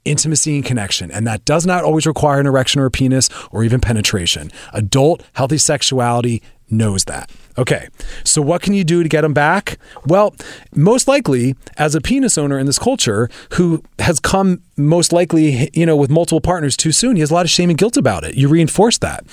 [0.05, 1.09] Intimacy and connection.
[1.09, 4.51] And that does not always require an erection or a penis or even penetration.
[4.71, 7.31] Adult, healthy sexuality knows that.
[7.59, 7.89] Okay,
[8.23, 9.77] so what can you do to get them back?
[10.05, 10.33] Well,
[10.73, 15.85] most likely, as a penis owner in this culture who has come most likely, you
[15.85, 18.23] know, with multiple partners too soon, he has a lot of shame and guilt about
[18.23, 18.35] it.
[18.35, 19.25] You reinforce that.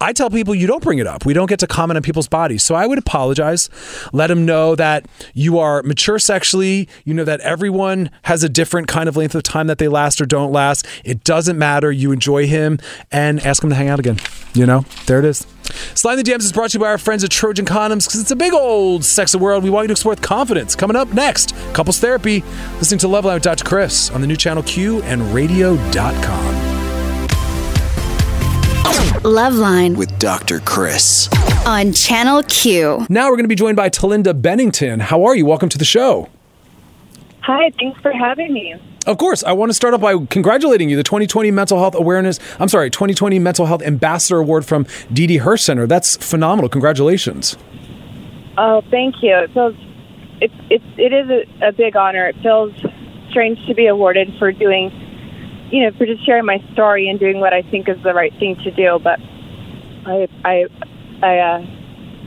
[0.00, 1.26] I tell people you don't bring it up.
[1.26, 2.62] We don't get to comment on people's bodies.
[2.62, 3.68] So I would apologize.
[4.12, 6.88] Let them know that you are mature sexually.
[7.04, 10.20] You know that everyone has a different kind of length of time that they last
[10.20, 10.86] or don't last.
[11.04, 11.92] It doesn't matter.
[11.92, 12.78] You enjoy him
[13.12, 14.18] and ask him to hang out again.
[14.54, 15.46] You know, there it is.
[15.94, 18.30] Slide the DMs is brought to you by our friends at Trojan Condoms because it's
[18.30, 19.62] a big old sexy world.
[19.62, 20.74] We want you to explore with confidence.
[20.74, 22.42] Coming up next, couples therapy.
[22.78, 23.64] Listening to Loveline with Dr.
[23.64, 26.69] Chris on the new channel Q and radio.com.
[28.94, 30.58] Loveline with Dr.
[30.60, 31.28] Chris.
[31.66, 33.06] on Channel Q.
[33.08, 34.98] Now we're going to be joined by Talinda Bennington.
[35.00, 35.46] How are you?
[35.46, 36.28] Welcome to the show.
[37.42, 38.74] Hi, thanks for having me.
[39.06, 40.96] Of course, I want to start off by congratulating you.
[40.96, 45.62] The 2020 Mental Health Awareness, I'm sorry, 2020 Mental Health Ambassador Award from Didi Hirsch
[45.62, 45.86] Center.
[45.86, 46.68] That's phenomenal.
[46.68, 47.56] Congratulations.
[48.58, 49.34] Oh, thank you.
[49.36, 49.74] It feels
[50.40, 51.30] it it, it is
[51.62, 52.26] a, a big honor.
[52.28, 52.72] It feels
[53.30, 54.90] strange to be awarded for doing,
[55.70, 58.32] you know, for just sharing my story and doing what I think is the right
[58.38, 58.98] thing to do.
[59.02, 59.20] But
[60.06, 60.66] I I
[61.22, 61.66] I uh,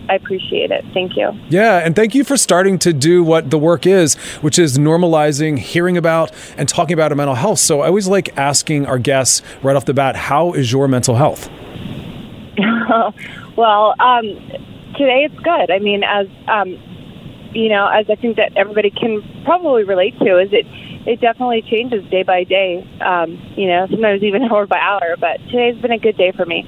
[0.10, 0.84] I appreciate it.
[0.94, 1.32] Thank you.
[1.50, 5.58] Yeah, and thank you for starting to do what the work is, which is normalizing,
[5.58, 7.60] hearing about, and talking about mental health.
[7.60, 11.16] So I always like asking our guests right off the bat, how is your mental
[11.16, 11.50] health?
[13.58, 14.24] well, um,
[14.98, 15.72] today it's good.
[15.72, 16.78] I mean, as um,
[17.54, 20.66] you know, as I think that everybody can probably relate to, is it
[21.06, 22.88] it definitely changes day by day.
[23.02, 25.16] Um, you know, sometimes even hour by hour.
[25.20, 26.64] But today's been a good day for me.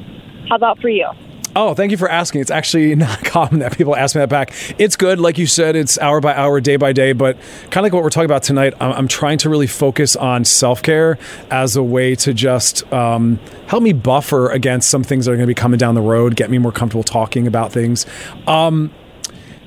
[0.49, 1.09] How about for you?
[1.57, 2.41] Oh, thank you for asking.
[2.41, 4.53] It's actually not common that people ask me that back.
[4.77, 7.37] It's good, like you said, it's hour by hour, day by day, but
[7.71, 10.43] kind of like what we're talking about tonight, I'm, I'm trying to really focus on
[10.43, 11.17] self care
[11.49, 15.47] as a way to just um, help me buffer against some things that are going
[15.47, 18.05] to be coming down the road, get me more comfortable talking about things.
[18.47, 18.91] Um,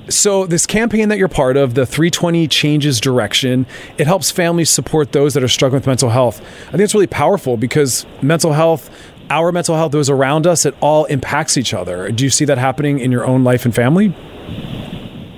[0.09, 3.65] so this campaign that you're part of, the 320 Changes Direction,
[3.97, 6.41] it helps families support those that are struggling with mental health.
[6.67, 8.89] I think it's really powerful because mental health,
[9.29, 12.11] our mental health, those around us, it all impacts each other.
[12.11, 14.13] Do you see that happening in your own life and family?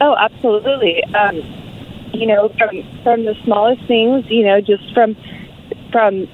[0.02, 1.04] Oh, absolutely.
[1.14, 1.36] Um,
[2.14, 5.16] you know, from from the smallest things, you know, just from
[5.92, 6.28] from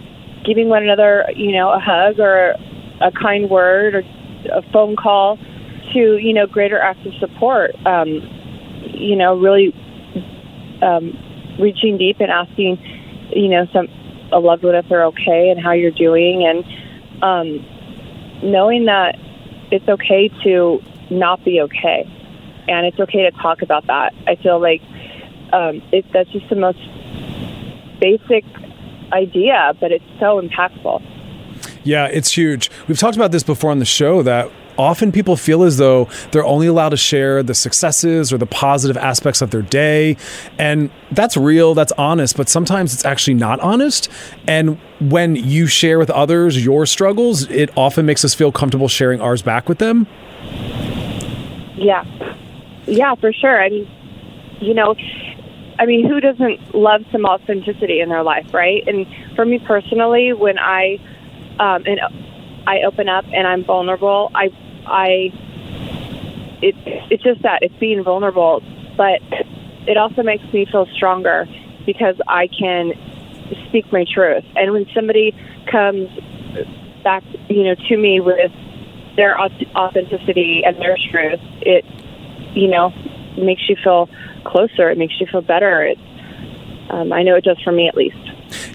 [0.45, 2.55] giving one another, you know, a hug or
[3.01, 4.03] a kind word or
[4.51, 5.37] a phone call
[5.93, 7.75] to, you know, greater acts of support.
[7.85, 8.07] Um,
[8.83, 9.73] you know, really
[10.81, 11.17] um,
[11.59, 12.77] reaching deep and asking,
[13.35, 13.87] you know, some
[14.31, 17.65] a loved one if they're okay and how you're doing, and um,
[18.43, 19.17] knowing that
[19.71, 22.03] it's okay to not be okay,
[22.67, 24.13] and it's okay to talk about that.
[24.27, 24.81] I feel like
[25.53, 26.79] um, it, that's just the most
[27.99, 28.43] basic
[29.11, 31.01] idea, but it's so impactful.
[31.83, 32.69] Yeah, it's huge.
[32.87, 36.45] We've talked about this before on the show that often people feel as though they're
[36.45, 40.17] only allowed to share the successes or the positive aspects of their day.
[40.57, 44.09] And that's real, that's honest, but sometimes it's actually not honest.
[44.47, 49.21] And when you share with others your struggles, it often makes us feel comfortable sharing
[49.21, 50.07] ours back with them.
[51.75, 52.03] Yeah.
[52.85, 53.61] Yeah, for sure.
[53.61, 53.87] I mean,
[54.59, 54.95] you know,
[55.79, 58.83] I mean, who doesn't love some authenticity in their life, right?
[58.87, 60.97] And for me personally, when I
[61.59, 61.99] um, and
[62.65, 64.49] I open up and I'm vulnerable, I
[64.87, 65.31] I
[66.61, 66.75] it
[67.11, 68.63] it's just that it's being vulnerable,
[68.95, 69.21] but
[69.87, 71.47] it also makes me feel stronger
[71.85, 72.93] because I can
[73.69, 74.43] speak my truth.
[74.55, 75.35] And when somebody
[75.71, 76.09] comes
[77.03, 78.51] back, you know, to me with
[79.15, 81.85] their auth- authenticity and their truth, it
[82.55, 82.93] you know
[83.37, 84.09] makes you feel
[84.45, 84.89] closer.
[84.89, 85.83] It makes you feel better.
[85.83, 85.97] It,
[86.89, 88.15] um, I know it does for me at least.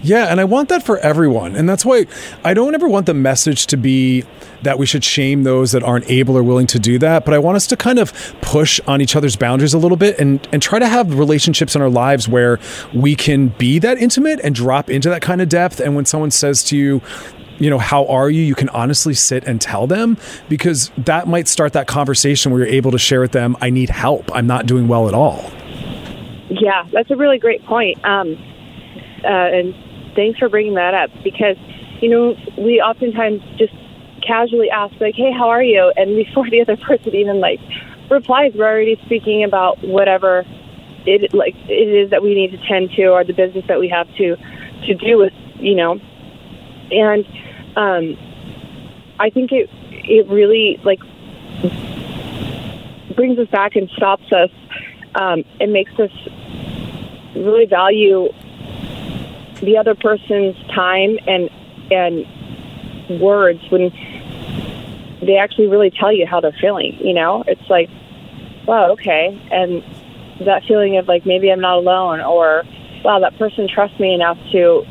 [0.01, 1.55] Yeah, and I want that for everyone.
[1.55, 2.05] And that's why
[2.43, 4.23] I don't ever want the message to be
[4.63, 7.25] that we should shame those that aren't able or willing to do that.
[7.25, 10.17] But I want us to kind of push on each other's boundaries a little bit
[10.19, 12.59] and, and try to have relationships in our lives where
[12.93, 15.79] we can be that intimate and drop into that kind of depth.
[15.79, 17.01] And when someone says to you,
[17.59, 18.41] you know, how are you?
[18.41, 20.17] You can honestly sit and tell them
[20.49, 23.89] because that might start that conversation where you're able to share with them, I need
[23.89, 24.33] help.
[24.33, 25.51] I'm not doing well at all.
[26.49, 28.03] Yeah, that's a really great point.
[28.05, 28.37] Um,
[29.23, 29.75] uh, and
[30.15, 31.57] thanks for bringing that up because,
[32.01, 33.73] you know, we oftentimes just
[34.25, 35.91] casually ask, like, hey, how are you?
[35.95, 37.59] And before the other person even, like,
[38.09, 40.45] replies, we're already speaking about whatever
[41.05, 43.89] it like it is that we need to tend to or the business that we
[43.89, 44.35] have to
[44.85, 45.99] to do with you know
[46.91, 47.25] and
[47.75, 48.17] um
[49.19, 50.99] i think it it really like
[53.15, 54.49] brings us back and stops us
[55.15, 56.11] um and makes us
[57.35, 58.29] really value
[59.63, 61.49] the other person's time and
[61.91, 63.91] and words when
[65.21, 67.89] they actually really tell you how they're feeling you know it's like
[68.67, 69.83] wow okay and
[70.45, 72.63] that feeling of like maybe i'm not alone or
[73.03, 74.83] wow that person trusts me enough to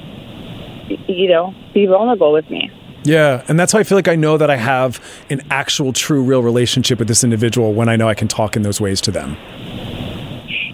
[1.08, 2.70] you know be vulnerable with me
[3.04, 6.22] Yeah, and that's how I feel like I know that I have an actual, true,
[6.22, 9.10] real relationship with this individual when I know I can talk in those ways to
[9.10, 9.36] them.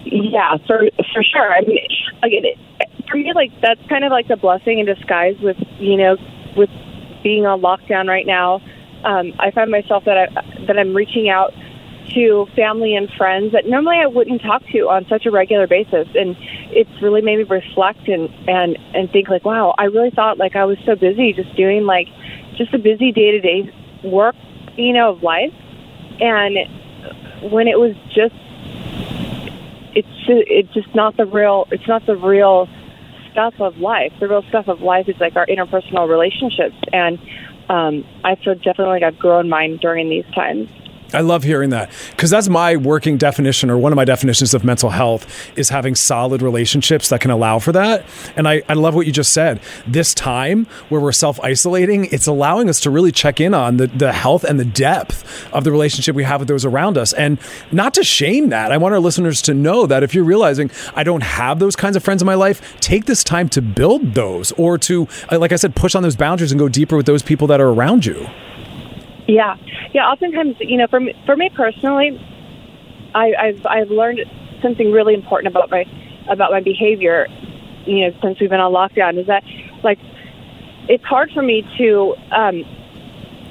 [0.05, 1.51] Yeah, for for sure.
[1.51, 1.79] I mean,
[2.21, 2.57] again, it,
[3.09, 5.35] for me, like that's kind of like a blessing in disguise.
[5.41, 6.17] With you know,
[6.55, 6.69] with
[7.23, 8.61] being on lockdown right now,
[9.03, 11.53] um, I find myself that I that I'm reaching out
[12.13, 16.07] to family and friends that normally I wouldn't talk to on such a regular basis,
[16.15, 16.35] and
[16.71, 20.55] it's really made me reflect and and and think like, wow, I really thought like
[20.55, 22.07] I was so busy just doing like
[22.57, 24.35] just a busy day to day work,
[24.75, 25.53] you know, of life,
[26.19, 26.57] and
[27.51, 28.35] when it was just
[29.95, 32.67] it's it's just not the real it's not the real
[33.39, 34.11] stuff of life.
[34.19, 37.17] The real stuff of life is like our interpersonal relationships, and
[37.69, 40.69] um, I feel definitely like I've grown mine during these times.
[41.13, 44.63] I love hearing that because that's my working definition, or one of my definitions of
[44.63, 48.05] mental health is having solid relationships that can allow for that.
[48.35, 49.59] And I, I love what you just said.
[49.87, 53.87] This time where we're self isolating, it's allowing us to really check in on the,
[53.87, 57.13] the health and the depth of the relationship we have with those around us.
[57.13, 57.39] And
[57.71, 58.71] not to shame that.
[58.71, 61.95] I want our listeners to know that if you're realizing I don't have those kinds
[61.95, 65.51] of friends in my life, take this time to build those or to, uh, like
[65.51, 68.05] I said, push on those boundaries and go deeper with those people that are around
[68.05, 68.27] you.
[69.29, 69.57] Yeah,
[69.93, 70.09] yeah.
[70.09, 72.19] Oftentimes, you know, for me, for me personally,
[73.13, 74.21] I, I've I've learned
[74.63, 75.85] something really important about my
[76.27, 77.27] about my behavior.
[77.85, 79.43] You know, since we've been on lockdown, is that
[79.83, 79.99] like
[80.87, 82.65] it's hard for me to um,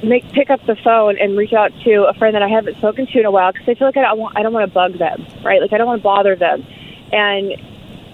[0.03, 3.07] make pick up the phone and reach out to a friend that I haven't spoken
[3.07, 4.75] to in a while because I feel like I don't want I don't want to
[4.75, 5.63] bug them, right?
[5.63, 6.67] Like I don't want to bother them,
[7.13, 7.53] and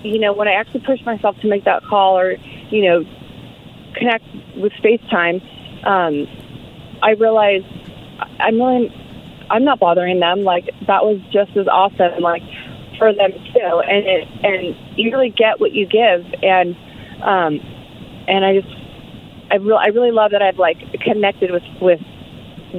[0.03, 2.33] you know, when I actually push myself to make that call or
[2.69, 3.05] you know
[3.95, 5.41] connect with FaceTime.
[5.87, 6.27] Um,
[7.05, 7.67] I realized
[8.41, 8.91] I'm really
[9.51, 10.43] I'm not bothering them.
[10.43, 12.23] Like that was just as awesome.
[12.23, 12.43] Like
[12.99, 16.75] for them too, and it, and you really get what you give, and
[17.23, 17.61] um,
[18.27, 18.75] and I just
[19.51, 22.01] I really I really love that I've like connected with with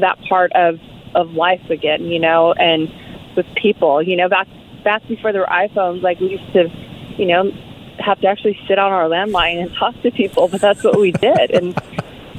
[0.01, 0.79] that part of
[1.13, 2.89] of life again, you know, and
[3.35, 4.47] with people, you know, back
[4.83, 6.69] back before there were iPhones, like we used to,
[7.17, 7.51] you know,
[7.99, 11.11] have to actually sit on our landline and talk to people, but that's what we
[11.11, 11.79] did, and.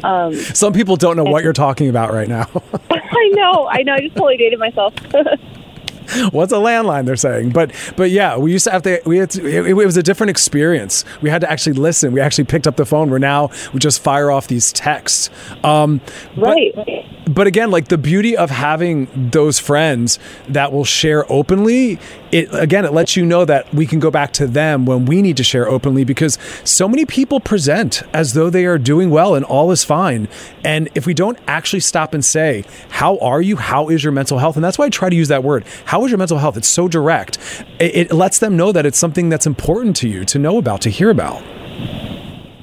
[0.04, 2.48] Um, Some people don't know what you're talking about right now.
[2.90, 3.94] I know, I know.
[3.94, 4.94] I just totally dated myself.
[6.30, 7.04] What's a landline?
[7.04, 9.00] They're saying, but but yeah, we used to have to.
[9.04, 11.04] We had to, it, it was a different experience.
[11.20, 12.12] We had to actually listen.
[12.12, 13.10] We actually picked up the phone.
[13.10, 15.30] We're now we just fire off these texts.
[15.64, 16.00] Um,
[16.36, 16.72] right.
[16.76, 16.88] But,
[17.36, 20.18] but again, like the beauty of having those friends
[20.48, 21.98] that will share openly,
[22.32, 25.20] it again it lets you know that we can go back to them when we
[25.20, 29.34] need to share openly because so many people present as though they are doing well
[29.34, 30.28] and all is fine.
[30.64, 33.56] And if we don't actually stop and say, "How are you?
[33.56, 35.66] How is your mental health?" and that's why I try to use that word.
[35.84, 36.56] How is your mental health?
[36.56, 37.36] It's so direct.
[37.78, 40.80] It, it lets them know that it's something that's important to you to know about,
[40.80, 41.42] to hear about.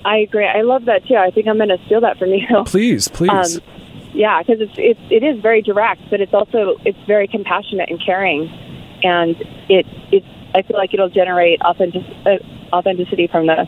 [0.03, 0.47] I agree.
[0.47, 1.15] I love that too.
[1.15, 2.47] I think I'm going to steal that from you.
[2.65, 3.57] Please, please.
[3.57, 3.63] Um,
[4.13, 8.03] yeah, because it's, it's it is very direct, but it's also it's very compassionate and
[8.03, 8.49] caring,
[9.03, 9.35] and
[9.69, 10.23] it it
[10.53, 12.37] I feel like it'll generate authentic, uh,
[12.71, 13.65] authenticity from the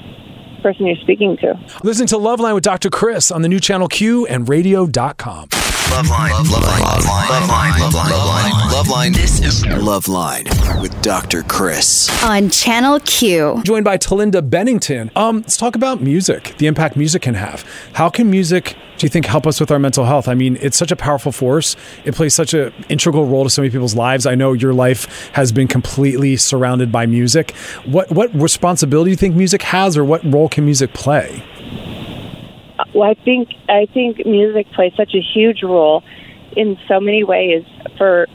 [0.66, 1.54] person you're speaking to.
[1.84, 2.90] Listening to Loveline with Dr.
[2.90, 5.50] Chris on the new channel Q and radio.com.
[5.50, 9.14] Loveline, Loveline, Loveline, Loveline, Loveline, Loveline, Loveline.
[9.14, 11.44] This is Loveline with Dr.
[11.44, 12.10] Chris.
[12.24, 13.62] On Channel Q.
[13.64, 15.12] Joined by Talinda Bennington.
[15.16, 17.64] Um, let's talk about music, the impact music can have.
[17.94, 20.28] How can music, do you think, help us with our mental health?
[20.28, 21.76] I mean, it's such a powerful force.
[22.04, 24.26] It plays such an integral role to so many people's lives.
[24.26, 27.52] I know your life has been completely surrounded by music.
[27.86, 31.44] What what responsibility do you think music has, or what role can music play?
[32.94, 36.02] Well, I think I think music plays such a huge role
[36.56, 37.66] in so many ways
[37.98, 38.28] for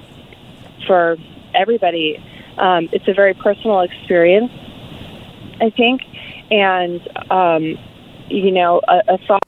[0.86, 1.16] for
[1.54, 2.22] everybody.
[2.58, 4.52] Um, it's a very personal experience,
[5.62, 6.02] I think,
[6.50, 7.78] and um,
[8.28, 9.40] you know, a, a song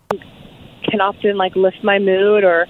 [0.84, 2.66] can often like lift my mood or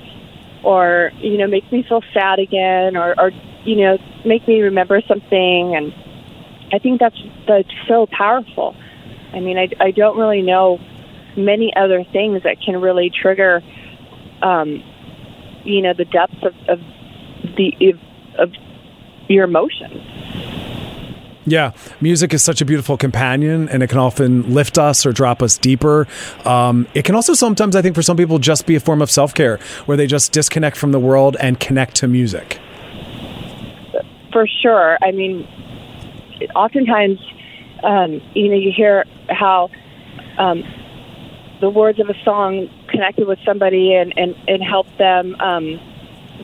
[0.64, 3.30] or you know make me feel sad again or or
[3.64, 5.94] you know make me remember something and
[6.72, 8.74] I think that's that's so powerful.
[9.32, 10.78] I mean, I, I don't really know
[11.36, 13.62] many other things that can really trigger,
[14.42, 14.82] um,
[15.64, 16.80] you know, the depths of, of
[17.56, 17.94] the
[18.38, 18.52] of
[19.28, 20.00] your emotions.
[21.44, 25.42] Yeah, music is such a beautiful companion, and it can often lift us or drop
[25.42, 26.06] us deeper.
[26.44, 29.10] Um, it can also sometimes, I think, for some people, just be a form of
[29.10, 32.60] self care where they just disconnect from the world and connect to music.
[34.32, 34.98] For sure.
[35.02, 35.46] I mean,
[36.54, 37.18] oftentimes,
[37.82, 39.70] um, you know, you hear how
[40.38, 40.62] um,
[41.60, 45.80] the words of a song connected with somebody and, and, and helped them um,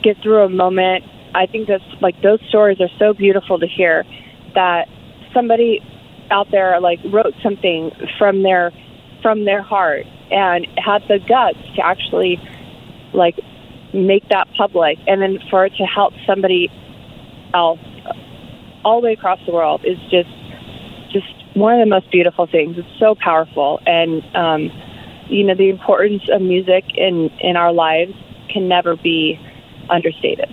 [0.03, 1.05] get through a moment.
[1.35, 4.05] I think that's like those stories are so beautiful to hear
[4.55, 4.89] that
[5.35, 5.81] somebody
[6.31, 8.73] out there like wrote something from their
[9.23, 12.41] from their heart and had the guts to actually
[13.13, 13.39] like
[13.93, 16.69] make that public and then for it to help somebody
[17.55, 17.81] else
[18.85, 20.48] all the way across the world is just just
[21.55, 22.77] one of the most beautiful things.
[22.79, 24.71] It's so powerful and um
[25.29, 28.15] you know the importance of music in in our lives
[28.49, 29.39] can never be
[29.91, 30.49] understated.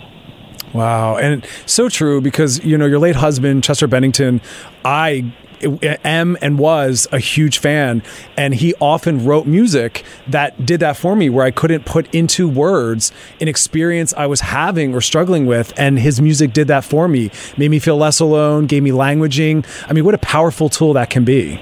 [0.73, 4.41] Wow, and so true because you know your late husband Chester Bennington,
[4.83, 8.03] I am and was a huge fan
[8.37, 12.47] and he often wrote music that did that for me where I couldn't put into
[12.47, 17.07] words an experience I was having or struggling with and his music did that for
[17.07, 17.31] me.
[17.57, 19.65] Made me feel less alone gave me languaging.
[19.87, 21.61] I mean what a powerful tool that can be.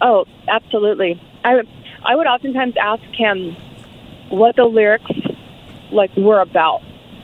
[0.00, 1.20] Oh absolutely.
[1.44, 1.60] I
[2.04, 3.56] I would oftentimes ask him
[4.30, 5.10] what the lyrics
[5.90, 6.82] like were about.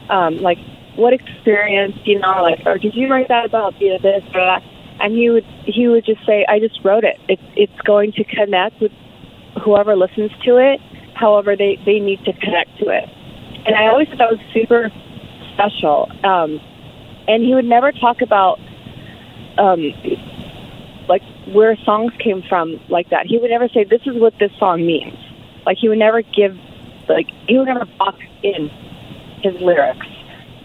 [0.09, 0.59] Um, like
[0.97, 4.63] what experience you know like or did you write that about you this or that
[5.01, 7.19] and he would he would just say i just wrote it.
[7.29, 8.93] It's it's going to connect with
[9.63, 10.81] whoever listens to it
[11.15, 13.09] however they they need to connect to it.
[13.67, 14.91] And i always thought that was super
[15.55, 16.61] special um
[17.29, 18.59] and he would never talk about
[19.59, 19.93] um
[21.09, 23.27] like where songs came from like that.
[23.27, 25.19] He would never say this is what this song means.
[25.67, 26.59] Like he would never give
[27.09, 28.69] like he would never box in
[29.43, 30.07] his lyrics.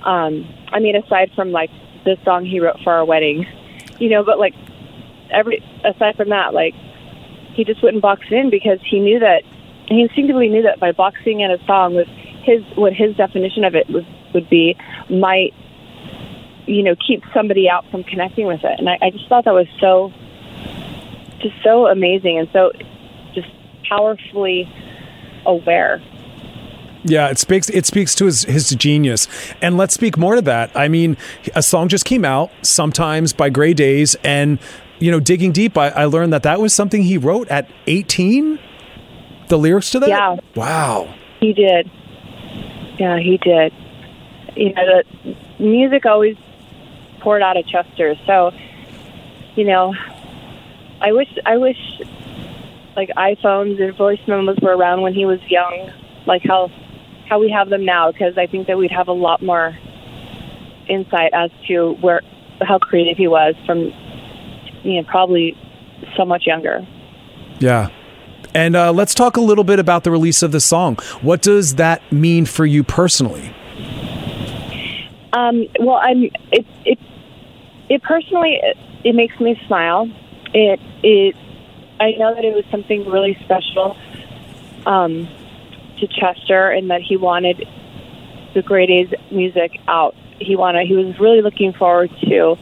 [0.03, 1.71] Um i mean aside from like
[2.05, 3.45] the song he wrote for our wedding
[3.99, 4.55] you know, but like
[5.31, 6.73] every aside from that, like
[7.53, 9.43] he just wouldn't box in because he knew that
[9.87, 12.07] he instinctively knew that by boxing in a song with
[12.43, 14.75] his what his definition of it was would be
[15.09, 15.53] might
[16.65, 19.53] you know keep somebody out from connecting with it, and I, I just thought that
[19.53, 20.13] was so
[21.41, 22.71] just so amazing and so
[23.33, 23.49] just
[23.87, 24.71] powerfully
[25.45, 26.01] aware.
[27.09, 29.27] Yeah, it speaks it speaks to his his genius.
[29.61, 30.71] And let's speak more to that.
[30.75, 31.17] I mean,
[31.55, 34.59] a song just came out sometimes by Grey Daze and
[34.99, 38.59] you know, digging deep, I, I learned that that was something he wrote at 18.
[39.47, 40.09] The lyrics to that?
[40.09, 40.35] Yeah.
[40.55, 41.13] Wow.
[41.39, 41.89] He did.
[42.99, 43.73] Yeah, he did.
[44.55, 46.35] You know, the music always
[47.21, 48.15] poured out of Chester.
[48.25, 48.51] So,
[49.55, 49.93] you know,
[51.01, 51.77] I wish I wish
[52.95, 55.91] like iPhones and voice memos were around when he was young,
[56.25, 56.69] like how
[57.29, 59.77] how we have them now because I think that we'd have a lot more
[60.89, 62.21] insight as to where
[62.61, 63.93] how creative he was from
[64.83, 65.55] you know probably
[66.17, 66.85] so much younger.
[67.59, 67.89] Yeah.
[68.55, 70.97] And uh, let's talk a little bit about the release of the song.
[71.21, 73.53] What does that mean for you personally?
[75.31, 76.99] Um, well, I'm it it
[77.89, 80.09] it personally it, it makes me smile.
[80.53, 81.35] It it
[81.99, 83.95] I know that it was something really special.
[84.85, 85.27] Um,
[85.99, 87.67] to Chester and that he wanted
[88.53, 90.15] the Grey Daze music out.
[90.39, 92.57] He wanted he was really looking forward to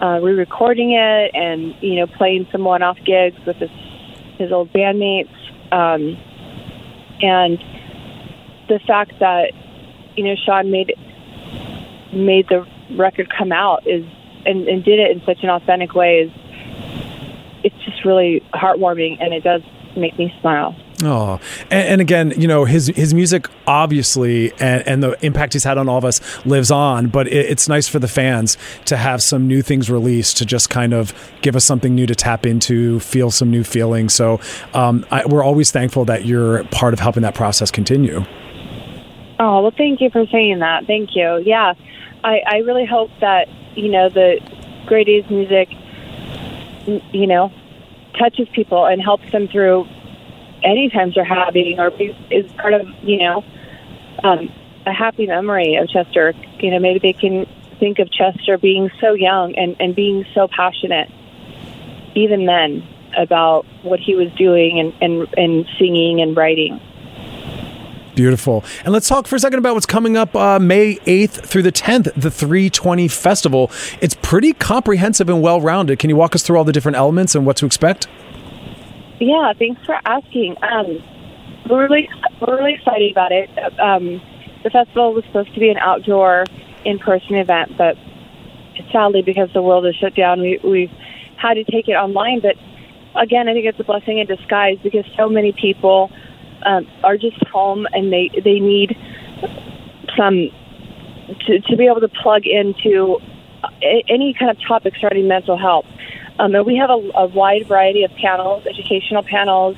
[0.00, 3.70] uh, re-recording it and you know playing some one-off gigs with his
[4.38, 5.32] his old bandmates.
[5.72, 6.18] Um,
[7.22, 7.58] and
[8.68, 9.52] the fact that
[10.16, 10.94] you know Sean made
[12.12, 14.04] made the record come out is
[14.44, 16.30] and, and did it in such an authentic way is
[17.64, 19.62] it's just really heartwarming and it does
[19.96, 20.76] make me smile.
[21.04, 21.38] Oh,
[21.70, 25.76] and, and, again, you know his his music obviously and, and, the impact he's had
[25.76, 27.08] on all of us lives on.
[27.08, 30.70] But it, it's nice for the fans to have some new things released to just
[30.70, 34.14] kind of give us something new to tap into, feel some new feelings.
[34.14, 34.40] So
[34.72, 38.24] um, I, we're always thankful that you're part of helping that process continue.
[39.38, 40.86] Oh well, thank you for saying that.
[40.86, 41.42] Thank you.
[41.44, 41.74] Yeah,
[42.24, 44.40] I, I really hope that you know the
[44.88, 45.68] Daze music,
[47.12, 47.52] you know,
[48.18, 49.86] touches people and helps them through
[50.62, 51.92] any times they're having or
[52.30, 53.44] is part of, you know,
[54.22, 54.52] um,
[54.86, 56.32] a happy memory of Chester.
[56.58, 57.46] You know, maybe they can
[57.78, 61.10] think of Chester being so young and, and being so passionate,
[62.14, 62.86] even then,
[63.16, 66.80] about what he was doing and, and, and singing and writing.
[68.14, 68.64] Beautiful.
[68.84, 71.70] And let's talk for a second about what's coming up uh, May 8th through the
[71.70, 73.70] 10th, the 320 Festival.
[74.00, 75.98] It's pretty comprehensive and well rounded.
[75.98, 78.08] Can you walk us through all the different elements and what to expect?
[79.18, 80.56] Yeah, thanks for asking.
[80.62, 81.02] Um,
[81.68, 82.08] we're really
[82.40, 83.48] we're really excited about it.
[83.80, 84.20] Um,
[84.62, 86.44] the festival was supposed to be an outdoor,
[86.84, 87.96] in-person event, but
[88.92, 90.92] sadly, because the world is shut down, we, we've
[91.36, 92.40] had to take it online.
[92.40, 92.56] But
[93.14, 96.10] again, I think it's a blessing in disguise because so many people
[96.64, 98.96] um, are just home and they they need
[100.16, 100.50] some
[101.46, 103.18] to, to be able to plug into
[103.82, 105.86] any kind of topic surrounding mental health.
[106.38, 109.76] Um, and we have a, a wide variety of panels, educational panels.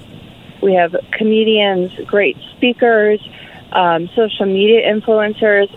[0.63, 3.21] We have comedians, great speakers,
[3.73, 5.69] um, social media influencers,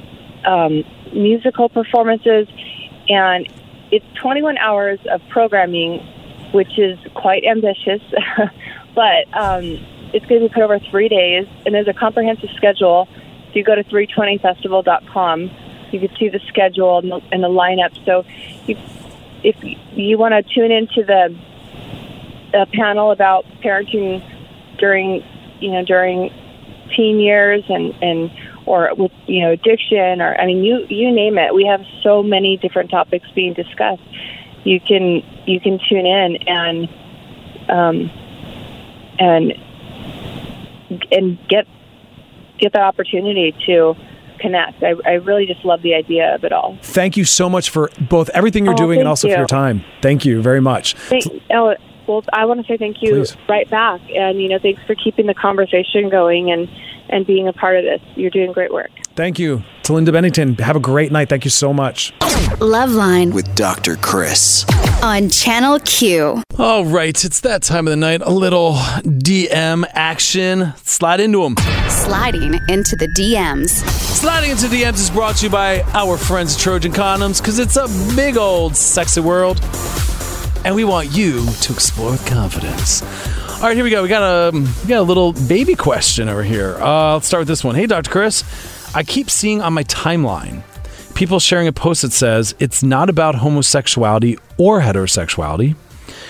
[0.45, 2.47] um, musical performances,
[3.09, 3.47] and
[3.91, 5.99] it's 21 hours of programming,
[6.51, 8.01] which is quite ambitious,
[8.95, 13.07] but um, it's going to be put over three days, and there's a comprehensive schedule.
[13.49, 15.51] If you go to 320festival.com,
[15.91, 17.93] you can see the schedule and the, and the lineup.
[18.05, 18.25] So,
[18.65, 18.77] you,
[19.43, 19.55] if
[19.93, 21.35] you want to tune into the,
[22.51, 24.23] the panel about parenting
[24.77, 25.23] during,
[25.59, 26.33] you know, during
[26.95, 28.31] teen years and and
[28.65, 31.53] or with you know addiction or I mean you you name it.
[31.53, 34.01] We have so many different topics being discussed.
[34.63, 36.89] You can you can tune in and
[37.69, 38.11] um,
[39.19, 39.53] and
[41.11, 41.67] and get
[42.59, 43.95] get that opportunity to
[44.41, 44.83] connect.
[44.83, 46.77] I, I really just love the idea of it all.
[46.81, 49.83] Thank you so much for both everything you're Oh, doing and also for your time.
[50.01, 50.95] Thank you very much.
[50.95, 51.75] Thank, oh,
[52.07, 53.37] well, I want to say thank you Please.
[53.47, 56.67] right back, and you know, thanks for keeping the conversation going and
[57.09, 58.01] and being a part of this.
[58.15, 58.91] You're doing great work.
[59.15, 60.55] Thank you Talinda Bennington.
[60.55, 61.29] Have a great night.
[61.29, 62.13] Thank you so much.
[62.59, 63.95] Loveline With Dr.
[63.97, 64.65] Chris.
[65.03, 66.43] on Channel Q.
[66.59, 68.21] All right, it's that time of the night.
[68.21, 70.73] A little DM action.
[70.77, 71.55] Slide into them.
[71.89, 73.69] Sliding into the DMs.
[73.69, 77.57] Sliding into the DMs is brought to you by our friends at Trojan Condoms because
[77.59, 79.59] it's a big old sexy world,
[80.63, 83.01] and we want you to explore with confidence.
[83.55, 84.03] All right, here we go.
[84.03, 86.77] We got a we got a little baby question over here.
[86.81, 87.75] Uh, let's start with this one.
[87.75, 88.09] Hey, Dr.
[88.09, 88.43] Chris,
[88.93, 90.63] I keep seeing on my timeline
[91.13, 95.75] people sharing a post that says it's not about homosexuality or heterosexuality.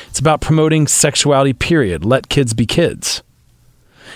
[0.09, 1.53] It's about promoting sexuality.
[1.53, 2.03] Period.
[2.03, 3.23] Let kids be kids.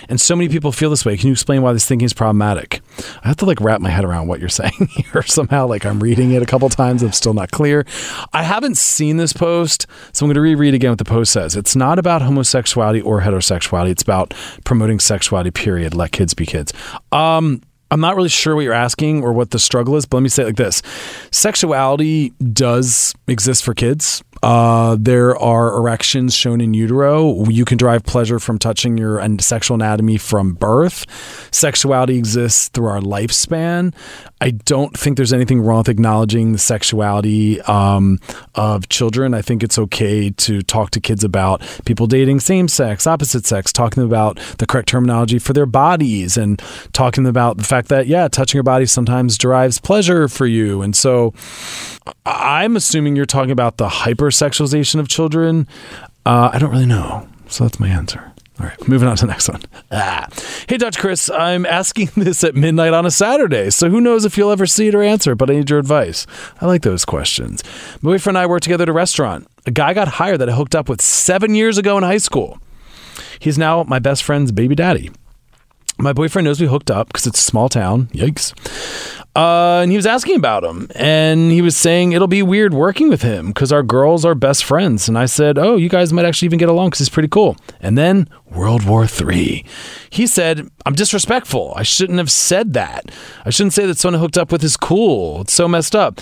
[0.08, 1.16] And so many people feel this way.
[1.16, 2.80] Can you explain why this thinking is problematic?
[3.24, 5.66] I have to like wrap my head around what you're saying here somehow.
[5.66, 7.02] Like I'm reading it a couple times.
[7.02, 7.86] I'm still not clear.
[8.32, 11.56] I haven't seen this post, so I'm going to reread again what the post says.
[11.56, 13.90] It's not about homosexuality or heterosexuality.
[13.90, 14.34] It's about
[14.64, 15.50] promoting sexuality.
[15.50, 15.94] Period.
[15.94, 16.72] Let kids be kids.
[17.10, 20.22] Um, I'm not really sure what you're asking or what the struggle is, but let
[20.22, 20.82] me say it like this:
[21.30, 24.22] sexuality does exist for kids.
[24.42, 27.48] Uh, there are erections shown in utero.
[27.48, 31.06] You can derive pleasure from touching your sexual anatomy from birth.
[31.52, 33.94] Sexuality exists through our lifespan.
[34.40, 38.20] I don't think there's anything wrong with acknowledging the sexuality um,
[38.54, 39.32] of children.
[39.32, 43.72] I think it's okay to talk to kids about people dating same sex, opposite sex,
[43.72, 46.62] talking about the correct terminology for their bodies, and
[46.92, 50.82] talking about the fact that, yeah, touching your body sometimes derives pleasure for you.
[50.82, 51.32] And so
[52.26, 53.88] I'm assuming you're talking about the
[54.26, 55.66] hypersexualization of children.
[56.24, 57.28] Uh, I don't really know.
[57.48, 58.32] So that's my answer.
[58.58, 59.60] All right, moving on to the next one.
[59.92, 60.26] Ah.
[60.66, 60.98] Hey, Dr.
[60.98, 64.66] Chris, I'm asking this at midnight on a Saturday, so who knows if you'll ever
[64.66, 66.26] see it or answer, but I need your advice.
[66.60, 67.62] I like those questions.
[68.00, 69.46] My boyfriend and I worked together at a restaurant.
[69.66, 72.58] A guy got hired that I hooked up with seven years ago in high school.
[73.38, 75.10] He's now my best friend's baby daddy.
[75.98, 78.06] My boyfriend knows we hooked up because it's a small town.
[78.08, 78.54] Yikes.
[79.36, 83.10] Uh, and he was asking about him, and he was saying it'll be weird working
[83.10, 85.08] with him because our girls are best friends.
[85.08, 87.54] And I said, "Oh, you guys might actually even get along because he's pretty cool."
[87.82, 89.62] And then World War Three.
[90.08, 91.74] He said, "I'm disrespectful.
[91.76, 93.10] I shouldn't have said that.
[93.44, 95.42] I shouldn't say that someone hooked up with is cool.
[95.42, 96.18] It's so messed up."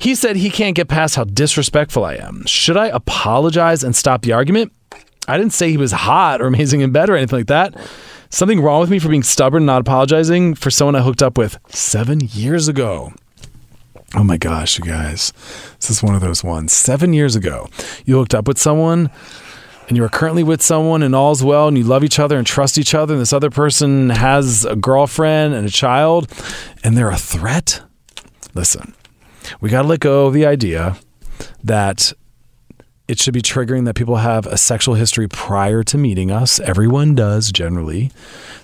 [0.00, 2.44] He said he can't get past how disrespectful I am.
[2.46, 4.72] Should I apologize and stop the argument?
[5.28, 7.74] I didn't say he was hot or amazing in bed or anything like that.
[8.30, 11.38] Something wrong with me for being stubborn and not apologizing for someone I hooked up
[11.38, 13.12] with seven years ago.
[14.14, 15.32] Oh my gosh, you guys.
[15.80, 16.72] This is one of those ones.
[16.72, 17.68] Seven years ago,
[18.04, 19.10] you hooked up with someone
[19.88, 22.46] and you are currently with someone and all's well and you love each other and
[22.46, 26.30] trust each other and this other person has a girlfriend and a child
[26.84, 27.82] and they're a threat.
[28.54, 28.94] Listen,
[29.60, 30.96] we got to let go of the idea
[31.64, 32.12] that
[33.08, 36.60] it should be triggering that people have a sexual history prior to meeting us.
[36.60, 38.10] Everyone does generally.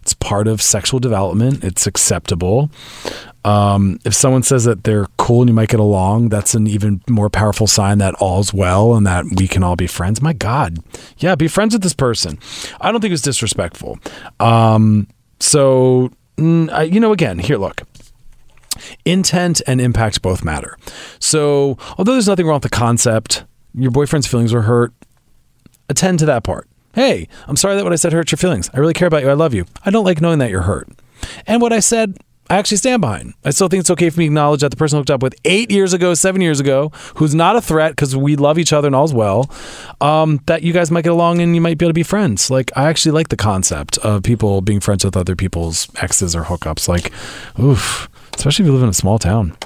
[0.03, 1.65] It's part of sexual development.
[1.65, 2.71] It's acceptable.
[3.47, 7.03] Um, if someone says that they're cool and you might get along, that's an even
[7.09, 10.21] more powerful sign that all's well and that we can all be friends.
[10.21, 10.79] My God,
[11.19, 12.39] yeah, be friends with this person.
[12.81, 13.99] I don't think it's disrespectful.
[14.41, 15.09] Um,
[15.41, 17.83] so, mm, you know, again, here, look
[19.05, 20.77] intent and impact both matter.
[21.19, 23.45] So, although there's nothing wrong with the concept,
[23.75, 24.93] your boyfriend's feelings were hurt,
[25.89, 26.69] attend to that part.
[26.95, 28.71] Hey, I'm sorry that what I said hurt your feelings.
[28.73, 29.31] I really care about you.
[29.31, 29.67] I love you.
[29.85, 30.89] I don't like knowing that you're hurt.
[31.47, 32.17] And what I said
[32.51, 33.33] I actually stand behind.
[33.45, 35.23] I still think it's okay for me to acknowledge that the person I hooked up
[35.23, 38.73] with eight years ago, seven years ago, who's not a threat because we love each
[38.73, 39.51] other and all's well,
[40.03, 42.51] um, that you guys might get along and you might be able to be friends.
[42.51, 46.43] Like, I actually like the concept of people being friends with other people's exes or
[46.43, 46.87] hookups.
[46.87, 47.13] Like,
[47.59, 49.57] oof, especially if you live in a small town.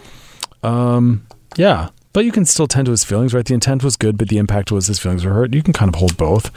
[0.62, 1.88] Um, yeah.
[2.18, 3.44] But you can still tend to his feelings, right?
[3.44, 5.54] The intent was good, but the impact was his feelings were hurt.
[5.54, 6.50] You can kind of hold both.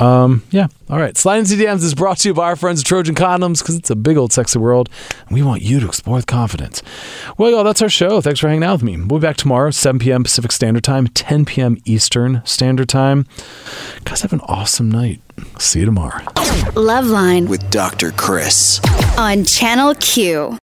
[0.00, 0.68] Um, yeah.
[0.88, 1.14] All right.
[1.18, 3.94] Sliding CDMs is brought to you by our friends at Trojan Condoms because it's a
[3.94, 4.88] big old sexy world.
[5.26, 6.82] And we want you to explore with confidence.
[7.36, 8.22] Well, y'all, that's our show.
[8.22, 8.96] Thanks for hanging out with me.
[8.96, 10.22] We'll be back tomorrow, 7 p.m.
[10.22, 11.76] Pacific Standard Time, 10 p.m.
[11.84, 13.26] Eastern Standard Time.
[14.04, 15.20] Guys, have an awesome night.
[15.58, 16.24] See you tomorrow.
[16.72, 18.12] Loveline With Dr.
[18.12, 18.80] Chris.
[19.18, 20.56] on Channel Q.